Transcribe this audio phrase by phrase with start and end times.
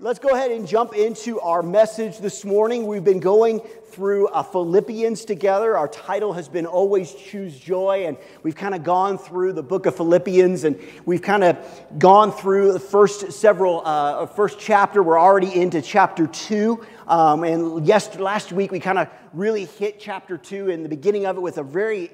[0.00, 2.84] let's go ahead and jump into our message this morning.
[2.88, 5.76] We've been going through uh, Philippians together.
[5.76, 9.86] Our title has been Always Choose Joy, and we've kind of gone through the book
[9.86, 11.56] of Philippians, and we've kind of
[11.96, 15.00] gone through the first several, uh, first chapter.
[15.00, 16.84] We're already into chapter two.
[17.06, 21.24] Um, and yes, last week we kind of really hit chapter two in the beginning
[21.24, 22.10] of it with a very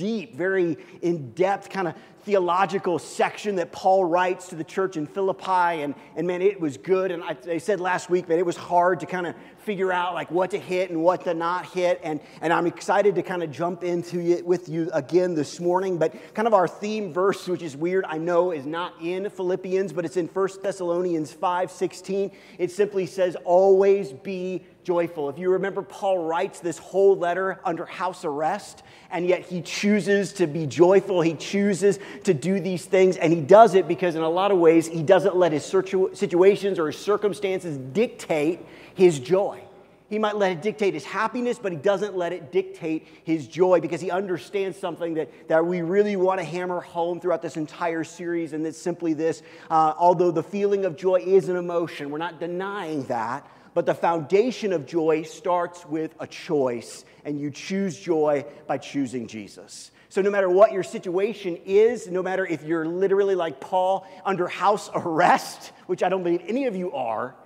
[0.00, 1.94] deep, very in depth kind of
[2.24, 5.82] theological section that Paul writes to the church in Philippi.
[5.82, 7.10] And, and man, it was good.
[7.10, 10.14] And I, I said last week that it was hard to kind of figure out
[10.14, 12.00] like what to hit and what to not hit.
[12.02, 15.98] And, and I'm excited to kind of jump into it with you again this morning.
[15.98, 19.92] But kind of our theme verse, which is weird, I know is not in Philippians,
[19.92, 22.30] but it's in 1 Thessalonians 5 16.
[22.58, 25.28] It simply says, always be joyful.
[25.28, 28.82] If you remember, Paul writes this whole letter under house arrest,
[29.12, 31.20] and yet he chooses to be joyful.
[31.20, 34.58] He chooses to do these things, and he does it because, in a lot of
[34.58, 38.58] ways, he doesn't let his situations or his circumstances dictate
[38.96, 39.62] his joy.
[40.08, 43.78] He might let it dictate his happiness, but he doesn't let it dictate his joy
[43.78, 48.02] because he understands something that, that we really want to hammer home throughout this entire
[48.02, 49.44] series, and it's simply this.
[49.70, 53.94] Uh, although the feeling of joy is an emotion, we're not denying that, but the
[53.94, 59.90] foundation of joy starts with a choice, and you choose joy by choosing Jesus.
[60.08, 64.48] So, no matter what your situation is, no matter if you're literally like Paul under
[64.48, 67.36] house arrest, which I don't believe any of you are,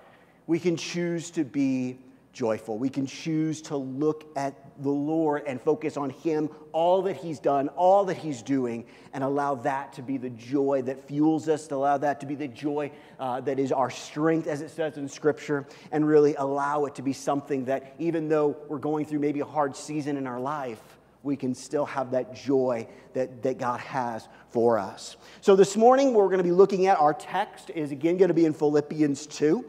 [0.47, 1.99] we can choose to be
[2.33, 2.77] joyful.
[2.77, 7.39] We can choose to look at the Lord and focus on Him, all that He's
[7.39, 11.67] done, all that He's doing, and allow that to be the joy that fuels us,
[11.67, 14.97] to allow that to be the joy uh, that is our strength, as it says
[14.97, 19.19] in Scripture, and really allow it to be something that, even though we're going through
[19.19, 20.81] maybe a hard season in our life,
[21.23, 25.17] we can still have that joy that, that God has for us.
[25.41, 28.35] So, this morning, we're going to be looking at our text, is again going to
[28.35, 29.65] be in Philippians 2.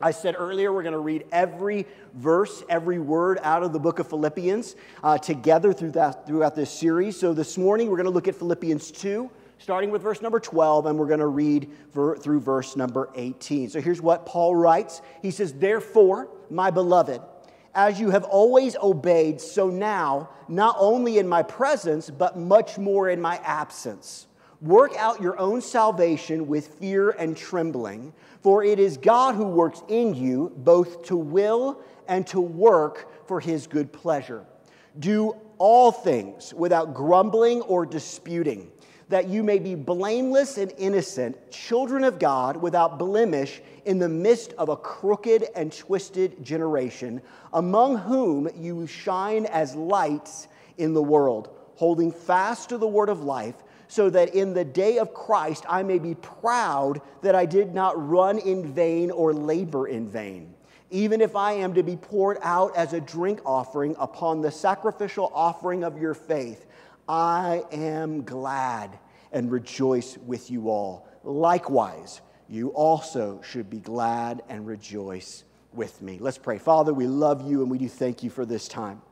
[0.00, 3.98] I said earlier, we're going to read every verse, every word out of the book
[3.98, 7.18] of Philippians uh, together through that, throughout this series.
[7.18, 10.84] So this morning, we're going to look at Philippians 2, starting with verse number 12,
[10.84, 13.70] and we're going to read ver- through verse number 18.
[13.70, 17.22] So here's what Paul writes He says, Therefore, my beloved,
[17.74, 23.08] as you have always obeyed, so now, not only in my presence, but much more
[23.08, 24.26] in my absence.
[24.66, 29.80] Work out your own salvation with fear and trembling, for it is God who works
[29.86, 34.44] in you both to will and to work for his good pleasure.
[34.98, 38.68] Do all things without grumbling or disputing,
[39.08, 44.52] that you may be blameless and innocent, children of God without blemish in the midst
[44.54, 47.22] of a crooked and twisted generation,
[47.52, 53.22] among whom you shine as lights in the world, holding fast to the word of
[53.22, 57.74] life so that in the day of Christ I may be proud that I did
[57.74, 60.54] not run in vain or labor in vain.
[60.90, 65.32] Even if I am to be poured out as a drink offering upon the sacrificial
[65.34, 66.66] offering of your faith,
[67.08, 68.98] I am glad
[69.32, 71.08] and rejoice with you all.
[71.24, 76.18] Likewise, you also should be glad and rejoice with me.
[76.20, 76.58] Let's pray.
[76.58, 79.02] Father, we love you and we do thank you for this time.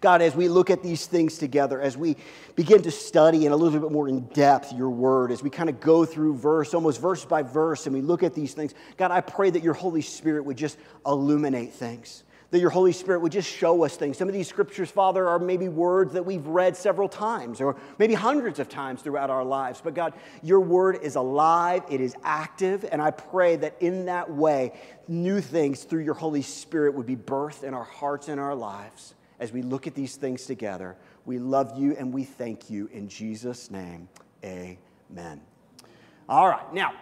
[0.00, 2.16] God, as we look at these things together, as we
[2.54, 5.68] begin to study in a little bit more in depth your word, as we kind
[5.68, 9.10] of go through verse, almost verse by verse, and we look at these things, God,
[9.10, 13.32] I pray that your Holy Spirit would just illuminate things that your Holy Spirit would
[13.32, 14.16] just show us things.
[14.16, 18.14] Some of these scriptures, Father, are maybe words that we've read several times or maybe
[18.14, 19.82] hundreds of times throughout our lives.
[19.84, 24.30] But God, your word is alive, it is active, and I pray that in that
[24.30, 24.72] way,
[25.06, 29.14] new things through your Holy Spirit would be birthed in our hearts and our lives
[29.40, 30.96] as we look at these things together.
[31.26, 34.08] We love you and we thank you in Jesus' name.
[34.44, 35.40] Amen.
[36.28, 36.92] All right, now,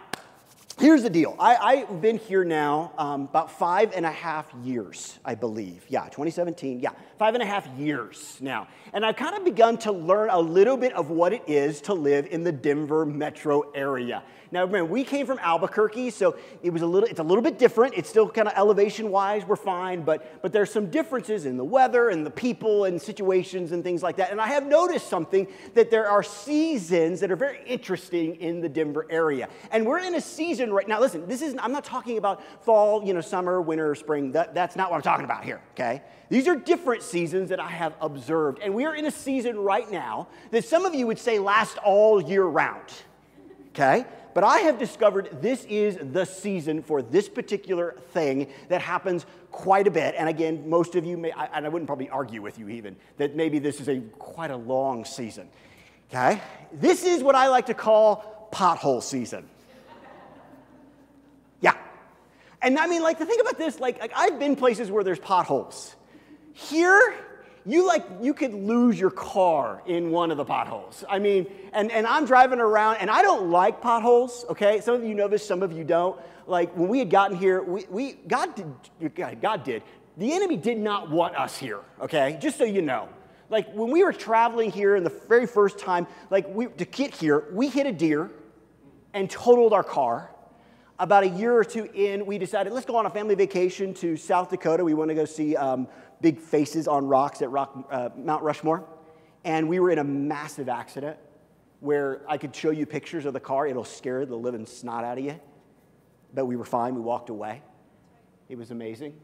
[0.79, 1.35] here's the deal.
[1.39, 5.85] I, have been here now um, about five and a half years, I believe.
[5.89, 6.79] Yeah, 2017.
[6.79, 8.67] Yeah, five and a half years now.
[8.93, 11.93] And I've kind of begun to learn a little bit of what it is to
[11.93, 14.23] live in the Denver metro area.
[14.51, 17.59] Now, remember, we came from Albuquerque, so it was a little, it's a little bit
[17.59, 17.95] different.
[17.95, 21.65] It's still kind of elevation wise, we're fine, but, but there's some differences in the
[21.65, 24.31] weather and the people and situations and things like that.
[24.31, 28.69] And I have noticed something that there are seasons that are very interesting in the
[28.69, 29.49] Denver area.
[29.71, 30.99] And we're in a season right now.
[30.99, 34.31] Listen, this is, I'm not talking about fall, you know, summer, winter, spring.
[34.31, 36.01] That, that's not what I'm talking about here, okay?
[36.29, 38.59] These are different seasons that I have observed.
[38.61, 41.77] And we are in a season right now that some of you would say lasts
[41.83, 42.91] all year round,
[43.69, 44.05] okay?
[44.37, 49.87] But I have discovered this is the season for this particular thing that happens quite
[49.87, 50.13] a bit.
[50.15, 53.35] And again, most of you may, and I wouldn't probably argue with you even, that
[53.35, 55.49] maybe this is a quite a long season.
[56.11, 56.39] Okay?
[56.71, 59.49] This is what I like to call pothole season.
[61.61, 61.73] Yeah.
[62.61, 65.17] And I mean, like, the thing about this, like, like I've been places where there's
[65.17, 65.95] potholes.
[66.53, 67.15] Here,
[67.67, 71.03] you like you could lose your car in one of the potholes.
[71.09, 74.79] I mean, and, and I'm driving around and I don't like potholes, okay?
[74.79, 76.17] Some of you know this, some of you don't.
[76.47, 79.83] Like when we had gotten here, we, we God did God did.
[80.15, 82.37] The enemy did not want us here, okay?
[82.41, 83.09] Just so you know.
[83.49, 87.13] Like when we were traveling here in the very first time, like we to get
[87.13, 88.31] here, we hit a deer
[89.13, 90.31] and totaled our car.
[90.99, 94.17] About a year or two in, we decided let's go on a family vacation to
[94.17, 94.83] South Dakota.
[94.83, 95.87] We want to go see um,
[96.21, 98.87] big faces on rocks at rock, uh, Mount Rushmore.
[99.43, 101.17] And we were in a massive accident
[101.79, 103.67] where I could show you pictures of the car.
[103.67, 105.39] It'll scare the living snot out of you.
[106.33, 106.95] But we were fine.
[106.95, 107.61] We walked away.
[108.49, 109.15] It was amazing.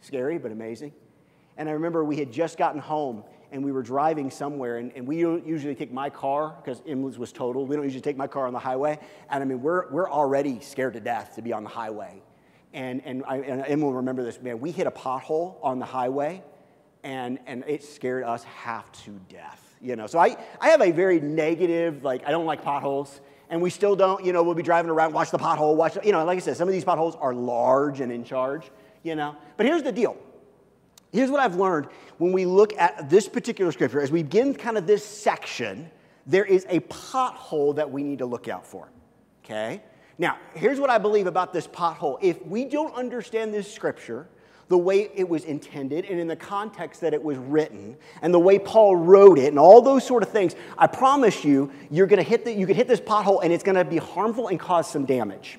[0.00, 0.92] Scary, but amazing.
[1.56, 5.06] And I remember we had just gotten home and we were driving somewhere, and, and
[5.06, 7.68] we don't usually take my car because Emily's was totaled.
[7.68, 8.98] We don't usually take my car on the highway.
[9.30, 12.20] And I mean, we're, we're already scared to death to be on the highway.
[12.74, 15.84] And, and, I, and Emily will remember this, man, we hit a pothole on the
[15.86, 16.42] highway
[17.04, 19.76] and, and it scared us half to death.
[19.80, 23.20] You know, so I, I have a very negative, like, I don't like potholes.
[23.48, 26.12] And we still don't, you know, we'll be driving around, watch the pothole, watch, you
[26.12, 28.70] know, like I said, some of these potholes are large and in charge,
[29.02, 29.36] you know.
[29.56, 30.16] But here's the deal.
[31.12, 31.86] Here's what I've learned
[32.18, 34.00] when we look at this particular scripture.
[34.00, 35.90] As we begin kind of this section,
[36.26, 38.88] there is a pothole that we need to look out for,
[39.44, 39.82] okay?
[40.18, 42.18] Now, here's what I believe about this pothole.
[42.22, 44.28] If we don't understand this scripture
[44.68, 48.38] the way it was intended and in the context that it was written and the
[48.38, 52.22] way Paul wrote it and all those sort of things, I promise you, you're going
[52.22, 54.58] to hit the, you could hit this pothole and it's going to be harmful and
[54.58, 55.58] cause some damage.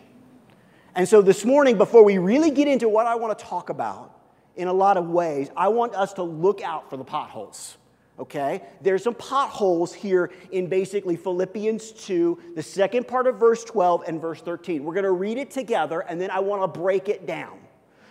[0.95, 4.17] And so this morning, before we really get into what I want to talk about
[4.55, 7.77] in a lot of ways, I want us to look out for the potholes
[8.19, 8.61] okay?
[8.81, 14.21] There's some potholes here in basically Philippians 2, the second part of verse 12 and
[14.21, 14.83] verse 13.
[14.83, 17.59] We're going to read it together and then I want to break it down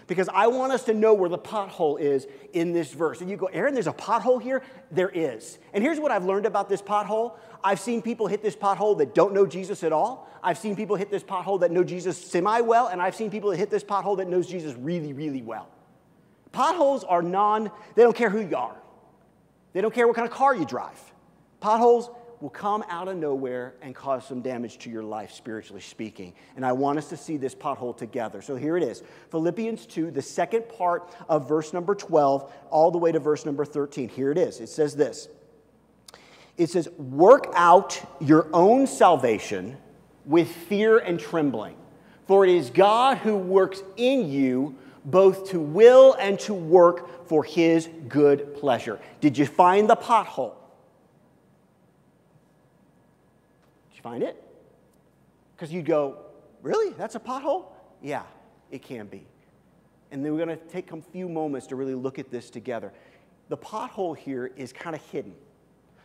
[0.07, 3.21] because I want us to know where the pothole is in this verse.
[3.21, 4.63] And you go, Aaron, there's a pothole here?
[4.91, 5.59] There is.
[5.73, 9.15] And here's what I've learned about this pothole I've seen people hit this pothole that
[9.15, 10.29] don't know Jesus at all.
[10.43, 13.49] I've seen people hit this pothole that know Jesus semi well, and I've seen people
[13.51, 15.71] that hit this pothole that knows Jesus really, really well.
[16.53, 18.77] Potholes are non, they don't care who you are.
[19.75, 20.99] They don't care what kind of car you drive.
[21.61, 22.09] Potholes
[22.41, 26.33] will come out of nowhere and cause some damage to your life, spiritually speaking.
[26.57, 28.41] And I want us to see this pothole together.
[28.41, 32.99] So here it is Philippians 2, the second part of verse number 12, all the
[32.99, 34.09] way to verse number 13.
[34.09, 34.61] Here it is.
[34.61, 35.29] It says this
[36.57, 39.77] It says, Work out your own salvation
[40.25, 41.77] with fear and trembling,
[42.27, 47.45] for it is God who works in you both to will and to work for
[47.45, 49.01] his good pleasure.
[49.21, 50.55] Did you find the pothole?
[53.91, 54.43] Did you find it?
[55.57, 56.25] Because you'd go,
[56.65, 56.95] Really?
[56.95, 57.67] That's a pothole?
[58.03, 58.23] Yeah,
[58.71, 59.27] it can be.
[60.11, 62.91] And then we're going to take a few moments to really look at this together.
[63.51, 65.35] The pothole here is kind of hidden.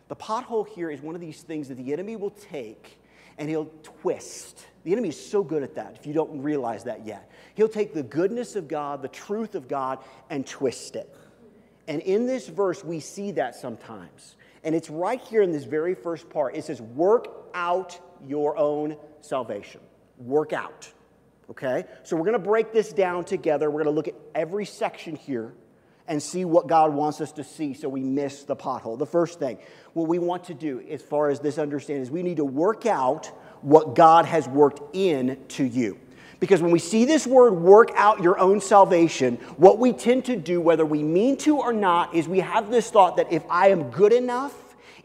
[0.08, 2.98] The pothole here is one of these things that the enemy will take
[3.38, 4.66] and he'll twist.
[4.84, 7.30] The enemy is so good at that if you don't realize that yet.
[7.54, 9.98] He'll take the goodness of God, the truth of God,
[10.30, 11.14] and twist it.
[11.88, 14.36] And in this verse, we see that sometimes.
[14.62, 16.54] And it's right here in this very first part.
[16.54, 19.80] It says, Work out your own salvation.
[20.18, 20.90] Work out.
[21.50, 21.84] Okay?
[22.04, 23.70] So we're going to break this down together.
[23.70, 25.52] We're going to look at every section here
[26.10, 28.98] and see what God wants us to see so we miss the pothole.
[28.98, 29.58] The first thing,
[29.92, 32.84] what we want to do as far as this understanding is we need to work
[32.84, 33.26] out
[33.62, 35.98] what God has worked in to you.
[36.40, 40.34] Because when we see this word work out your own salvation, what we tend to
[40.34, 43.68] do, whether we mean to or not, is we have this thought that if I
[43.68, 44.54] am good enough,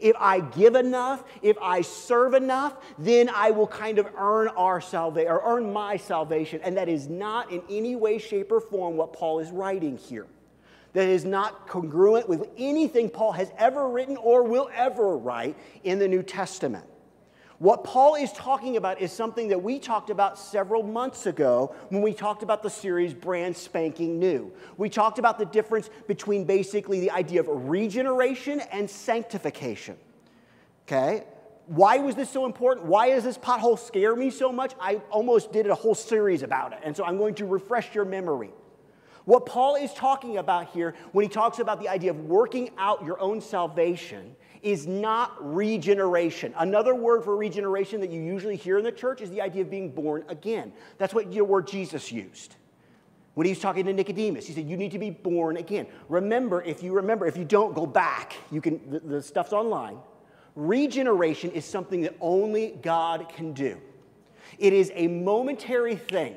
[0.00, 4.80] if I give enough, if I serve enough, then I will kind of earn our
[4.80, 6.60] salvation or earn my salvation.
[6.64, 10.26] And that is not in any way, shape, or form what Paul is writing here
[10.96, 15.98] that is not congruent with anything Paul has ever written or will ever write in
[15.98, 16.86] the New Testament.
[17.58, 22.00] What Paul is talking about is something that we talked about several months ago when
[22.00, 24.50] we talked about the series Brand Spanking New.
[24.78, 29.98] We talked about the difference between basically the idea of regeneration and sanctification.
[30.86, 31.24] Okay?
[31.66, 32.86] Why was this so important?
[32.86, 34.72] Why does this pothole scare me so much?
[34.80, 36.78] I almost did a whole series about it.
[36.82, 38.52] And so I'm going to refresh your memory.
[39.26, 43.04] What Paul is talking about here when he talks about the idea of working out
[43.04, 46.54] your own salvation is not regeneration.
[46.56, 49.70] Another word for regeneration that you usually hear in the church is the idea of
[49.70, 50.72] being born again.
[50.98, 52.54] That's what your word Jesus used.
[53.34, 55.88] When he was talking to Nicodemus, he said, You need to be born again.
[56.08, 58.36] Remember, if you remember, if you don't, go back.
[58.52, 59.98] You can, the, the stuff's online.
[60.54, 63.76] Regeneration is something that only God can do.
[64.60, 66.36] It is a momentary thing.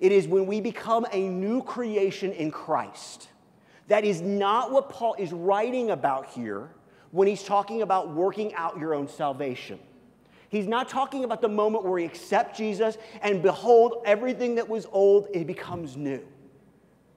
[0.00, 3.28] It is when we become a new creation in Christ.
[3.88, 6.70] That is not what Paul is writing about here
[7.10, 9.78] when he's talking about working out your own salvation.
[10.48, 14.86] He's not talking about the moment where you accept Jesus and behold, everything that was
[14.90, 16.26] old, it becomes new.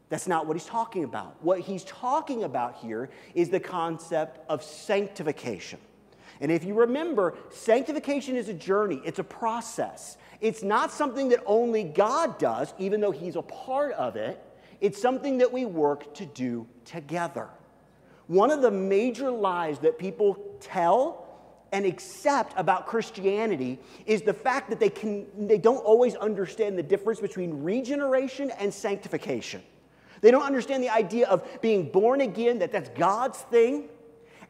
[0.10, 1.44] That's not what he's talking about.
[1.44, 5.80] What he's talking about here is the concept of sanctification.
[6.40, 10.18] And if you remember, sanctification is a journey, it's a process.
[10.44, 14.44] It's not something that only God does, even though he's a part of it.
[14.82, 17.48] It's something that we work to do together.
[18.28, 21.26] One of the major lies that people tell
[21.72, 26.84] and accept about Christianity is the fact that they, can, they don't always understand the
[26.84, 29.64] difference between regeneration and sanctification.
[30.20, 33.88] They don't understand the idea of being born again, that that's God's thing,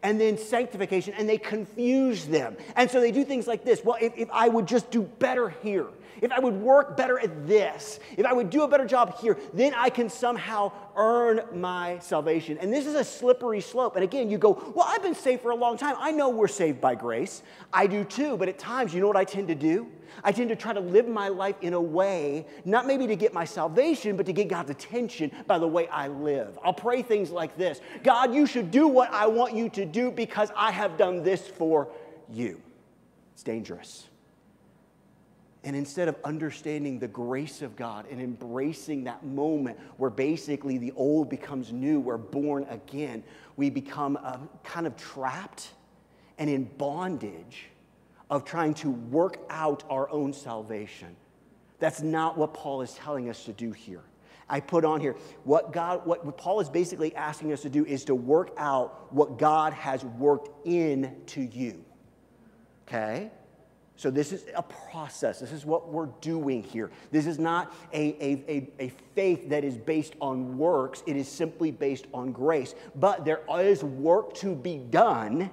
[0.03, 2.57] and then sanctification, and they confuse them.
[2.75, 5.50] And so they do things like this well, if, if I would just do better
[5.50, 5.88] here,
[6.22, 9.38] if I would work better at this, if I would do a better job here,
[9.53, 12.58] then I can somehow earn my salvation.
[12.60, 13.96] And this is a slippery slope.
[13.96, 15.96] And again, you go, Well, I've been saved for a long time.
[16.00, 17.43] I know we're saved by grace.
[17.72, 18.38] I do too.
[18.38, 19.88] But at times, you know what I tend to do?
[20.24, 23.34] I tend to try to live my life in a way, not maybe to get
[23.34, 26.60] my salvation, but to get God's attention by the way I live.
[26.63, 30.12] I'll pray things like this God, you should do what I want you to do
[30.12, 31.89] because I have done this for
[32.29, 32.62] you.
[33.34, 34.08] It's dangerous.
[35.65, 40.91] And instead of understanding the grace of God and embracing that moment where basically the
[40.96, 43.24] old becomes new, we're born again,
[43.55, 45.72] we become uh, kind of trapped
[46.38, 47.70] and in bondage
[48.29, 51.15] of trying to work out our own salvation.
[51.79, 54.03] That's not what Paul is telling us to do here.
[54.50, 55.15] I put on here
[55.46, 59.38] what God, what Paul is basically asking us to do is to work out what
[59.38, 61.84] God has worked into you.
[62.88, 63.32] Okay?
[63.95, 65.39] So, this is a process.
[65.39, 66.89] This is what we're doing here.
[67.12, 71.27] This is not a, a, a, a, faith that is based on works, it is
[71.27, 72.73] simply based on grace.
[72.95, 75.51] But there is work to be done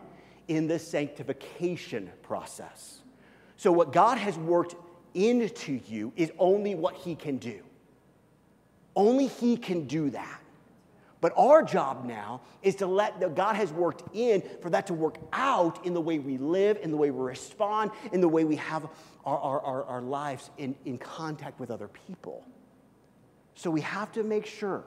[0.48, 3.00] in the sanctification process.
[3.56, 4.74] So, what God has worked
[5.14, 7.62] into you is only what He can do.
[8.96, 10.40] Only He can do that.
[11.20, 14.94] But our job now is to let that God has worked in for that to
[14.94, 18.44] work out in the way we live, in the way we respond, in the way
[18.44, 18.88] we have
[19.24, 22.44] our, our, our, our lives in, in contact with other people.
[23.54, 24.84] So we have to make sure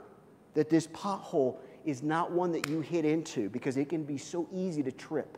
[0.56, 4.48] that this pothole is not one that you hit into because it can be so
[4.52, 5.38] easy to trip.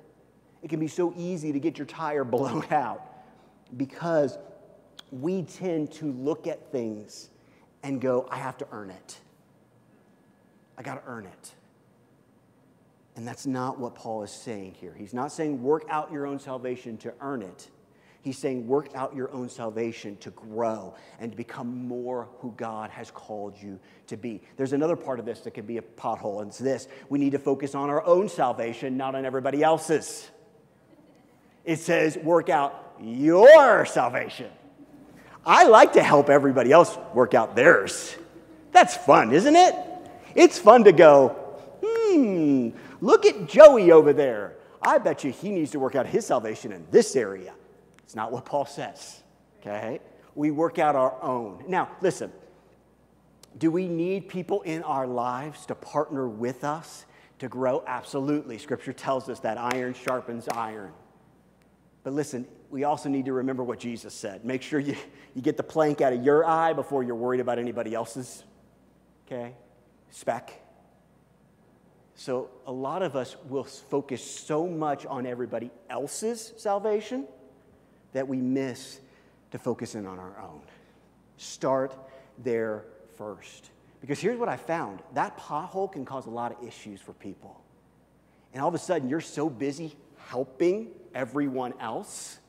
[0.62, 3.02] It can be so easy to get your tire blown out
[3.76, 4.38] because
[5.12, 7.30] we tend to look at things
[7.84, 9.20] and go, I have to earn it.
[10.78, 11.56] I got to earn it.
[13.16, 14.94] And that's not what Paul is saying here.
[14.98, 17.70] He's not saying work out your own salvation to earn it.
[18.22, 22.90] He's saying work out your own salvation to grow and to become more who God
[22.90, 24.42] has called you to be.
[24.58, 27.34] There's another part of this that can be a pothole, and it's this we need
[27.34, 30.28] to focus on our own salvation, not on everybody else's.
[31.66, 34.50] It says work out your salvation.
[35.46, 38.16] I like to help everybody else work out theirs.
[38.72, 39.76] That's fun, isn't it?
[40.36, 41.30] It's fun to go,
[41.84, 42.70] hmm,
[43.02, 44.58] look at Joey over there.
[44.82, 47.54] I bet you he needs to work out his salvation in this area.
[48.04, 49.24] It's not what Paul says,
[49.62, 50.00] okay?
[50.36, 51.64] We work out our own.
[51.68, 52.32] Now, listen,
[53.58, 57.06] do we need people in our lives to partner with us
[57.40, 57.84] to grow?
[57.88, 58.58] Absolutely.
[58.58, 60.92] Scripture tells us that iron sharpens iron.
[62.04, 64.46] But listen, we also need to remember what Jesus said.
[64.46, 64.96] Make sure you,
[65.34, 68.44] you get the plank out of your eye before you're worried about anybody else's.
[69.26, 69.56] Okay?
[70.12, 70.62] Speck.
[72.16, 77.26] So a lot of us will focus so much on everybody else's salvation
[78.14, 79.00] that we miss
[79.52, 80.62] to focus in on our own.
[81.38, 81.94] Start
[82.44, 82.86] there
[83.18, 83.70] first.
[84.00, 87.62] Because here's what I found that pothole can cause a lot of issues for people.
[88.54, 89.96] And all of a sudden, you're so busy
[90.28, 92.40] helping everyone else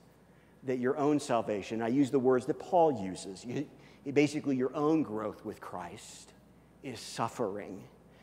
[0.65, 3.67] that your own salvation, I use the words that Paul uses, you,
[4.13, 6.33] basically your own growth with Christ,
[6.87, 7.83] is suffering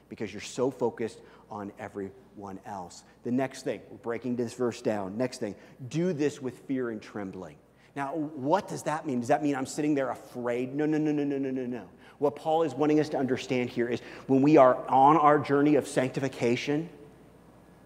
[0.10, 1.20] because you're so focused
[1.52, 3.04] on everyone else.
[3.24, 5.18] The next thing, we're breaking this verse down.
[5.18, 5.56] Next thing,
[5.90, 7.56] do this with fear and trembling.
[7.96, 9.20] Now, what does that mean?
[9.20, 10.74] Does that mean I'm sitting there afraid?
[10.74, 11.84] No, no, no, no, no, no, no, no.
[12.18, 15.76] What Paul is wanting us to understand here is when we are on our journey
[15.76, 16.90] of sanctification,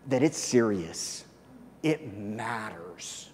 [0.07, 1.25] that it's serious.
[1.83, 3.29] It matters.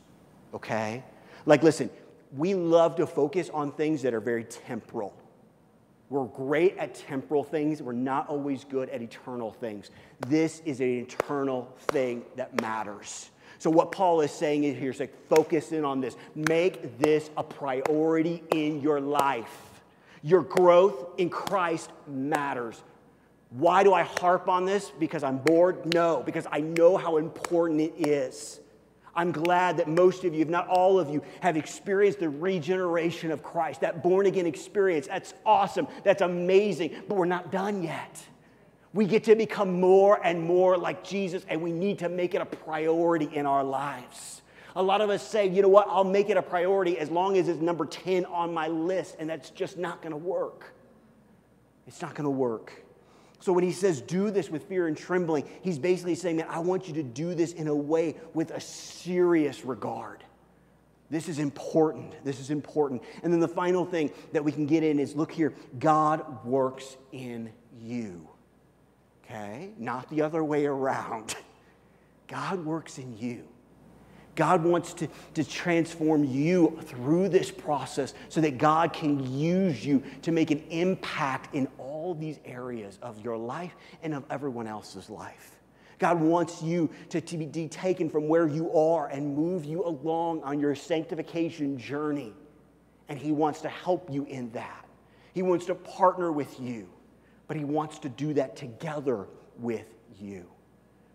[0.54, 1.04] Okay?
[1.46, 1.90] Like, listen,
[2.36, 5.14] we love to focus on things that are very temporal.
[6.14, 7.82] We're great at temporal things.
[7.82, 9.90] We're not always good at eternal things.
[10.28, 13.32] This is an eternal thing that matters.
[13.58, 16.16] So, what Paul is saying is here is like, focus in on this.
[16.36, 19.82] Make this a priority in your life.
[20.22, 22.84] Your growth in Christ matters.
[23.50, 24.92] Why do I harp on this?
[25.00, 25.96] Because I'm bored?
[25.96, 28.60] No, because I know how important it is.
[29.16, 33.32] I'm glad that most of you, if not all of you, have experienced the regeneration
[33.32, 35.08] of Christ, that born again experience.
[35.08, 35.88] That's awesome.
[36.04, 36.96] That's amazing.
[37.08, 38.24] But we're not done yet.
[38.94, 42.42] We get to become more and more like Jesus, and we need to make it
[42.42, 44.42] a priority in our lives.
[44.76, 47.38] A lot of us say, you know what, I'll make it a priority as long
[47.38, 50.74] as it's number 10 on my list, and that's just not gonna work.
[51.88, 52.83] It's not gonna work.
[53.44, 56.60] So when he says do this with fear and trembling, he's basically saying that I
[56.60, 60.24] want you to do this in a way with a serious regard.
[61.10, 62.24] This is important.
[62.24, 63.04] This is important.
[63.22, 66.96] And then the final thing that we can get in is look here God works
[67.12, 68.30] in you.
[69.26, 69.72] Okay?
[69.78, 71.36] Not the other way around.
[72.30, 73.46] God works in you.
[74.36, 80.02] God wants to, to transform you through this process so that God can use you
[80.22, 81.68] to make an impact in
[82.04, 85.56] all these areas of your life and of everyone else's life.
[86.00, 90.44] God wants you to, to be taken from where you are and move you along
[90.44, 92.34] on your sanctification journey.
[93.08, 94.86] And He wants to help you in that.
[95.34, 96.90] He wants to partner with you,
[97.48, 99.88] but He wants to do that together with
[100.20, 100.46] you.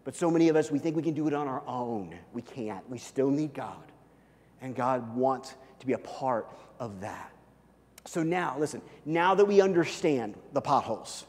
[0.05, 2.15] But so many of us, we think we can do it on our own.
[2.33, 2.89] We can't.
[2.89, 3.93] We still need God.
[4.63, 6.49] And God wants to be a part
[6.81, 7.31] of that.
[8.09, 11.27] So now, listen, now that we understand the potholes,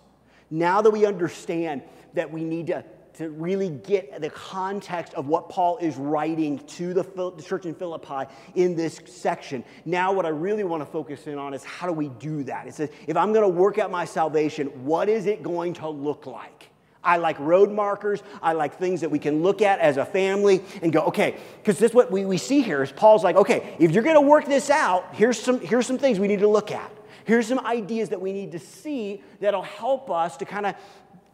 [0.49, 1.83] now that we understand
[2.13, 6.93] that we need to, to really get the context of what Paul is writing to
[6.93, 7.03] the,
[7.35, 11.37] the church in Philippi in this section, now what I really want to focus in
[11.37, 12.65] on is how do we do that?
[12.65, 15.89] It says, if I'm going to work out my salvation, what is it going to
[15.89, 16.68] look like?
[17.03, 18.21] I like road markers.
[18.41, 21.79] I like things that we can look at as a family and go, okay, because
[21.79, 24.45] this what we, we see here is Paul's like, okay, if you're going to work
[24.45, 26.91] this out, here's some, here's some things we need to look at.
[27.23, 30.75] Here's some ideas that we need to see that'll help us to kind of,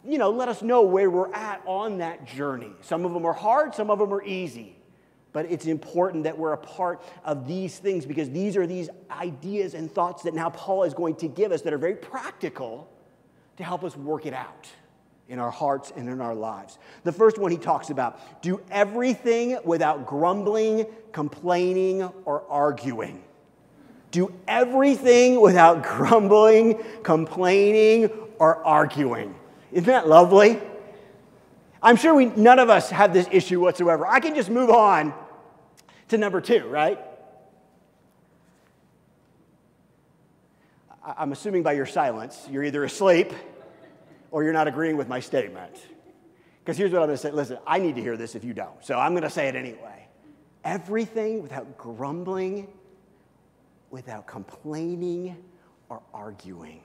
[0.04, 2.70] you know, let us know where we're at on that journey.
[2.82, 4.76] Some of them are hard, some of them are easy.
[5.32, 9.74] But it's important that we're a part of these things because these are these ideas
[9.74, 12.88] and thoughts that now Paul is going to give us that are very practical
[13.56, 14.68] to help us work it out
[15.28, 16.78] in our hearts and in our lives.
[17.04, 23.22] The first one he talks about do everything without grumbling, complaining, or arguing.
[24.10, 29.34] Do everything without grumbling, complaining, or arguing.
[29.72, 30.60] Isn't that lovely?
[31.82, 34.06] I'm sure we, none of us have this issue whatsoever.
[34.06, 35.12] I can just move on
[36.08, 36.98] to number two, right?
[41.04, 43.32] I'm assuming by your silence, you're either asleep
[44.36, 45.74] or you're not agreeing with my statement.
[46.58, 48.52] Because here's what I'm going to say listen, I need to hear this if you
[48.52, 48.84] don't.
[48.84, 50.08] So I'm going to say it anyway.
[50.62, 52.68] Everything without grumbling,
[53.88, 55.42] without complaining
[55.88, 56.82] or arguing.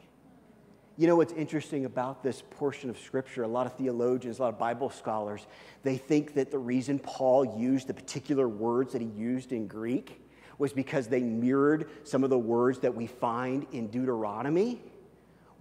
[0.96, 3.44] You know what's interesting about this portion of Scripture?
[3.44, 5.46] A lot of theologians, a lot of Bible scholars,
[5.84, 10.22] they think that the reason Paul used the particular words that he used in Greek
[10.58, 14.82] was because they mirrored some of the words that we find in Deuteronomy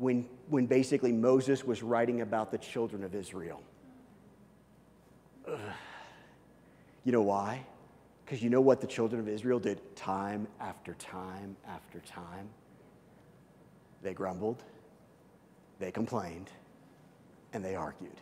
[0.01, 3.63] when, when basically Moses was writing about the children of Israel.
[5.47, 5.59] Ugh.
[7.05, 7.67] You know why?
[8.25, 12.49] Because you know what the children of Israel did time after time after time?
[14.03, 14.63] They grumbled,
[15.79, 16.51] they complained,
[17.53, 18.21] and they argued.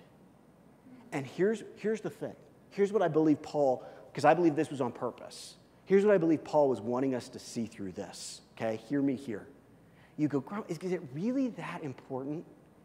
[1.13, 2.35] And here's, here's the thing.
[2.71, 5.55] Here's what I believe Paul, because I believe this was on purpose.
[5.85, 8.41] Here's what I believe Paul was wanting us to see through this.
[8.57, 9.47] Okay, hear me here
[10.19, 12.45] you go, is, is it really that important?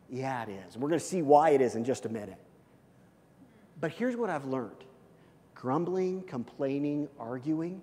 [0.10, 0.78] Yeah, it is.
[0.78, 2.38] We're going to see why it is in just a minute.
[3.82, 4.78] But here's what I've learned
[5.56, 7.82] grumbling, complaining, arguing.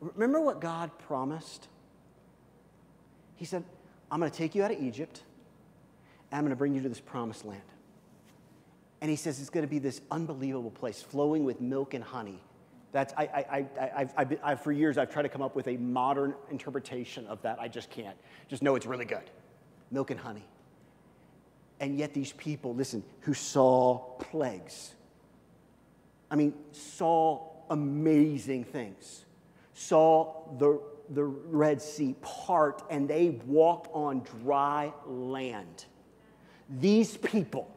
[0.00, 1.68] Remember what God promised?
[3.36, 3.64] He said,
[4.10, 5.22] I'm going to take you out of Egypt
[6.30, 7.60] and I'm going to bring you to this promised land.
[9.00, 12.40] And he says it's going to be this unbelievable place flowing with milk and honey.
[12.92, 15.76] That's, I, I, I, I've, I've, for years, I've tried to come up with a
[15.76, 17.60] modern interpretation of that.
[17.60, 18.16] I just can't.
[18.48, 19.30] Just know it's really good.
[19.90, 20.44] Milk and honey.
[21.78, 24.94] And yet, these people, listen, who saw plagues,
[26.30, 29.26] I mean, saw amazing things,
[29.74, 35.84] saw the, the Red Sea part, and they walked on dry land.
[36.80, 37.70] These people,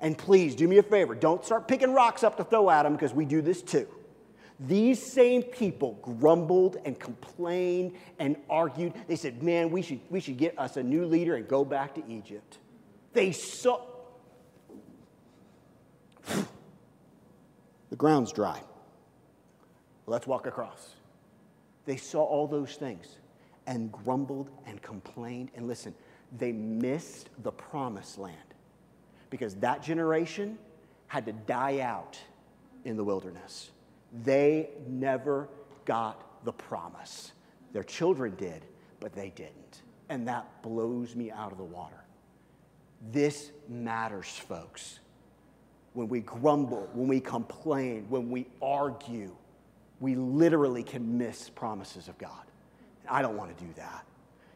[0.00, 2.94] and please do me a favor, don't start picking rocks up to throw at them
[2.94, 3.86] because we do this too.
[4.58, 8.94] These same people grumbled and complained and argued.
[9.06, 11.94] They said, Man, we should, we should get us a new leader and go back
[11.96, 12.58] to Egypt.
[13.12, 13.82] They saw.
[17.90, 18.60] the ground's dry.
[20.06, 20.94] Let's walk across.
[21.84, 23.16] They saw all those things.
[23.66, 25.50] and grumbled and complained.
[25.56, 25.92] And listen,
[26.38, 28.36] they missed the promised land
[29.28, 30.56] because that generation
[31.08, 32.18] had to die out
[32.84, 33.70] in the wilderness.
[34.24, 35.48] They never
[35.84, 37.32] got the promise.
[37.72, 38.64] Their children did,
[39.00, 39.82] but they didn't.
[40.08, 42.04] And that blows me out of the water.
[43.12, 45.00] This matters, folks.
[45.92, 49.34] When we grumble, when we complain, when we argue,
[50.00, 52.44] we literally can miss promises of God.
[53.08, 54.04] I don't want to do that.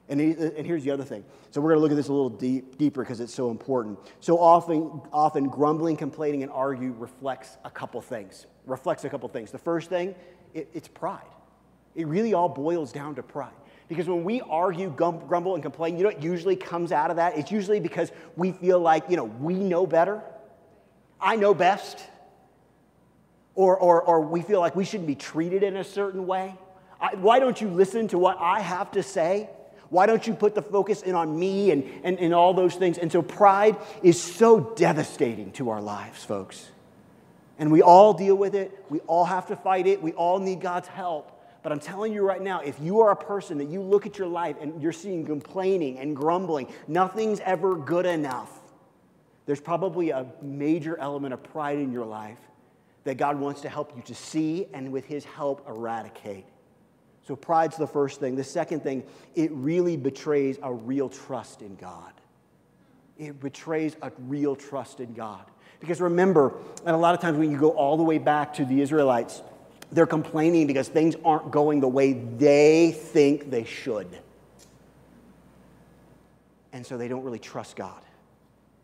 [0.08, 1.24] And, and here's the other thing.
[1.52, 3.98] So we're going to look at this a little deep, deeper because it's so important.
[4.18, 8.46] So often, often grumbling, complaining, and argue reflects a couple things.
[8.70, 9.50] Reflects a couple things.
[9.50, 10.14] The first thing,
[10.54, 11.18] it, it's pride.
[11.96, 13.50] It really all boils down to pride.
[13.88, 17.36] Because when we argue, grumble, and complain, you know what usually comes out of that?
[17.36, 20.22] It's usually because we feel like, you know, we know better.
[21.20, 21.98] I know best.
[23.56, 26.54] Or, or, or we feel like we shouldn't be treated in a certain way.
[27.00, 29.50] I, why don't you listen to what I have to say?
[29.88, 32.98] Why don't you put the focus in on me and, and, and all those things?
[32.98, 36.70] And so pride is so devastating to our lives, folks.
[37.60, 38.84] And we all deal with it.
[38.88, 40.02] We all have to fight it.
[40.02, 41.36] We all need God's help.
[41.62, 44.16] But I'm telling you right now, if you are a person that you look at
[44.16, 48.60] your life and you're seeing complaining and grumbling, nothing's ever good enough,
[49.44, 52.38] there's probably a major element of pride in your life
[53.04, 56.46] that God wants to help you to see and with His help eradicate.
[57.26, 58.36] So, pride's the first thing.
[58.36, 62.12] The second thing, it really betrays a real trust in God.
[63.20, 65.44] It betrays a real trust in God.
[65.78, 66.54] Because remember,
[66.86, 69.42] and a lot of times when you go all the way back to the Israelites,
[69.92, 74.08] they're complaining because things aren't going the way they think they should.
[76.72, 78.00] And so they don't really trust God.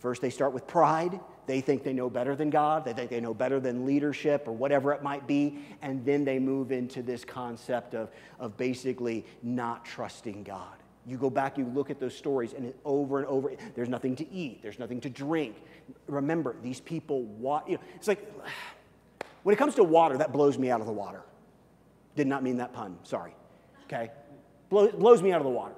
[0.00, 1.18] First, they start with pride.
[1.46, 2.84] They think they know better than God.
[2.84, 5.60] They think they know better than leadership or whatever it might be.
[5.80, 10.76] And then they move into this concept of, of basically not trusting God.
[11.06, 14.32] You go back, you look at those stories, and over and over, there's nothing to
[14.32, 15.56] eat, there's nothing to drink.
[16.08, 17.20] Remember, these people,
[17.68, 18.28] you know, it's like,
[19.44, 21.22] when it comes to water, that blows me out of the water.
[22.16, 23.34] Did not mean that pun, sorry.
[23.84, 24.10] Okay?
[24.68, 25.74] Blow, blows me out of the water.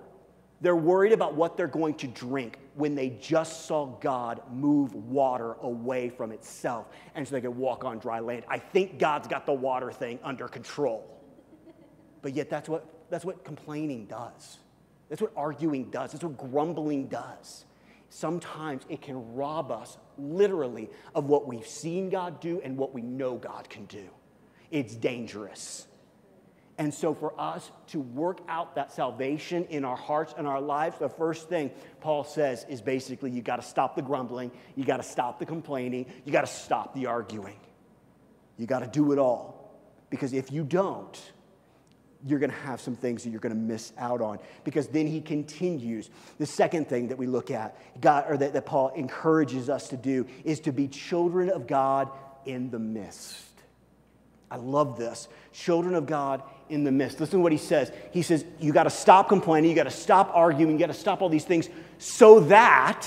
[0.61, 5.55] They're worried about what they're going to drink when they just saw God move water
[5.61, 8.45] away from itself and so they could walk on dry land.
[8.49, 11.07] I think God's got the water thing under control.
[12.23, 14.59] But yet, that's what, that's what complaining does.
[15.09, 16.13] That's what arguing does.
[16.13, 17.65] That's what grumbling does
[18.11, 23.03] sometimes it can rob us literally of what we've seen God do and what we
[23.03, 24.09] know God can do.
[24.71, 25.87] It's dangerous.
[26.77, 30.97] And so, for us to work out that salvation in our hearts and our lives,
[30.99, 34.99] the first thing Paul says is basically you got to stop the grumbling, you got
[34.99, 37.59] to stop the complaining, you got to stop the arguing.
[38.57, 39.77] You got to do it all.
[40.09, 41.21] Because if you don't,
[42.27, 45.07] you're going to have some things that you're going to miss out on because then
[45.07, 46.11] he continues.
[46.39, 49.97] The second thing that we look at god or that, that paul encourages us to
[49.97, 52.11] do is to be children of god
[52.45, 53.45] in the midst.
[54.51, 55.29] I love this.
[55.53, 57.21] Children of god in the midst.
[57.21, 57.93] Listen to what he says.
[58.13, 60.95] He says you got to stop complaining you got to stop arguing you got to
[60.95, 63.07] stop all these things so that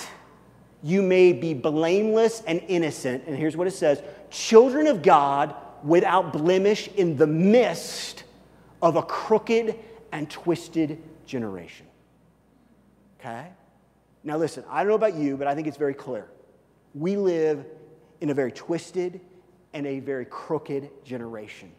[0.84, 3.26] you may be blameless and innocent.
[3.28, 8.24] And here's what it says children of god without blemish in the midst
[8.82, 9.76] of a crooked
[10.12, 11.86] and twisted generation.
[13.20, 13.48] Okay?
[14.24, 16.28] Now, listen, I don't know about you, but I think it's very clear.
[16.94, 17.66] We live
[18.20, 19.22] in a very twisted
[19.74, 21.72] and a very crooked generation.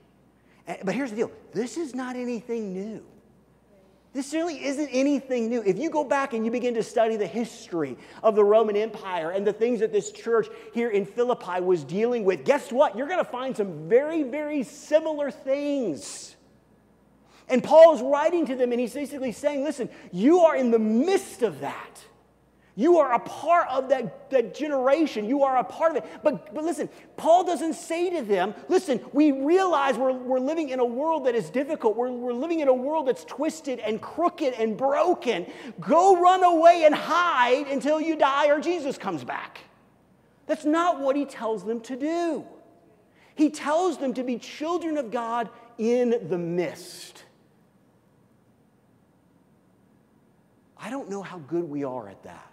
[0.66, 3.04] But here's the deal this is not anything new.
[4.12, 5.62] This really isn't anything new.
[5.62, 9.30] If you go back and you begin to study the history of the Roman Empire
[9.30, 12.94] and the things that this church here in Philippi was dealing with, guess what?
[12.94, 16.36] You're going to find some very, very similar things.
[17.52, 20.78] And Paul is writing to them and he's basically saying, listen, you are in the
[20.78, 22.02] midst of that.
[22.76, 25.26] You are a part of that, that generation.
[25.26, 26.10] You are a part of it.
[26.22, 26.88] But, but listen,
[27.18, 31.34] Paul doesn't say to them, listen, we realize we're, we're living in a world that
[31.34, 31.94] is difficult.
[31.94, 35.44] We're, we're living in a world that's twisted and crooked and broken.
[35.78, 39.58] Go run away and hide until you die or Jesus comes back.
[40.46, 42.46] That's not what he tells them to do.
[43.34, 47.24] He tells them to be children of God in the midst.
[50.82, 52.52] I don't know how good we are at that.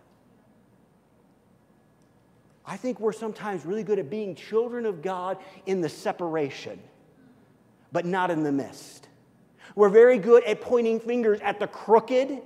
[2.64, 6.80] I think we're sometimes really good at being children of God in the separation,
[7.92, 9.08] but not in the midst.
[9.76, 12.40] We're very good at pointing fingers at the crooked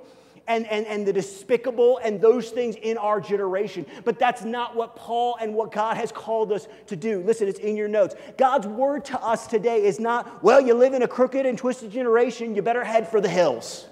[0.47, 3.85] and, and, and the despicable and those things in our generation.
[4.05, 7.21] But that's not what Paul and what God has called us to do.
[7.23, 8.15] Listen, it's in your notes.
[8.37, 11.91] God's word to us today is not, well, you live in a crooked and twisted
[11.91, 13.87] generation, you better head for the hills.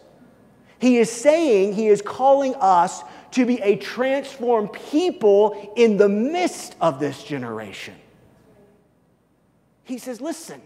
[0.82, 6.76] He is saying, He is calling us to be a transformed people in the midst
[6.82, 7.96] of this generation.
[9.84, 10.62] He says, listen,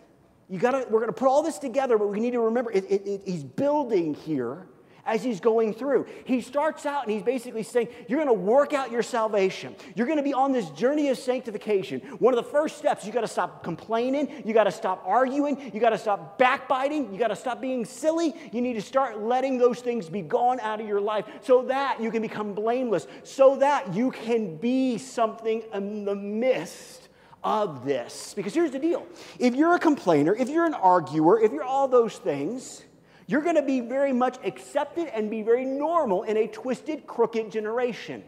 [0.49, 2.85] you gotta, we're going to put all this together, but we need to remember it,
[2.89, 4.67] it, it, he's building here
[5.05, 6.05] as he's going through.
[6.25, 9.75] He starts out and he's basically saying, You're going to work out your salvation.
[9.95, 12.01] You're going to be on this journey of sanctification.
[12.19, 14.43] One of the first steps, you got to stop complaining.
[14.45, 15.71] You got to stop arguing.
[15.73, 17.11] You got to stop backbiting.
[17.13, 18.33] You got to stop being silly.
[18.51, 22.01] You need to start letting those things be gone out of your life so that
[22.01, 27.09] you can become blameless, so that you can be something in the midst
[27.43, 28.33] of this.
[28.33, 29.05] Because here's the deal
[29.39, 32.84] if you're a complainer, if you're an arguer, if you're all those things,
[33.27, 37.51] you're going to be very much accepted and be very normal in a twisted, crooked
[37.51, 38.23] generation.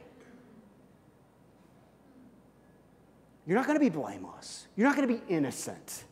[3.45, 4.67] You're not going to be blameless.
[4.75, 6.03] You're not going to be innocent.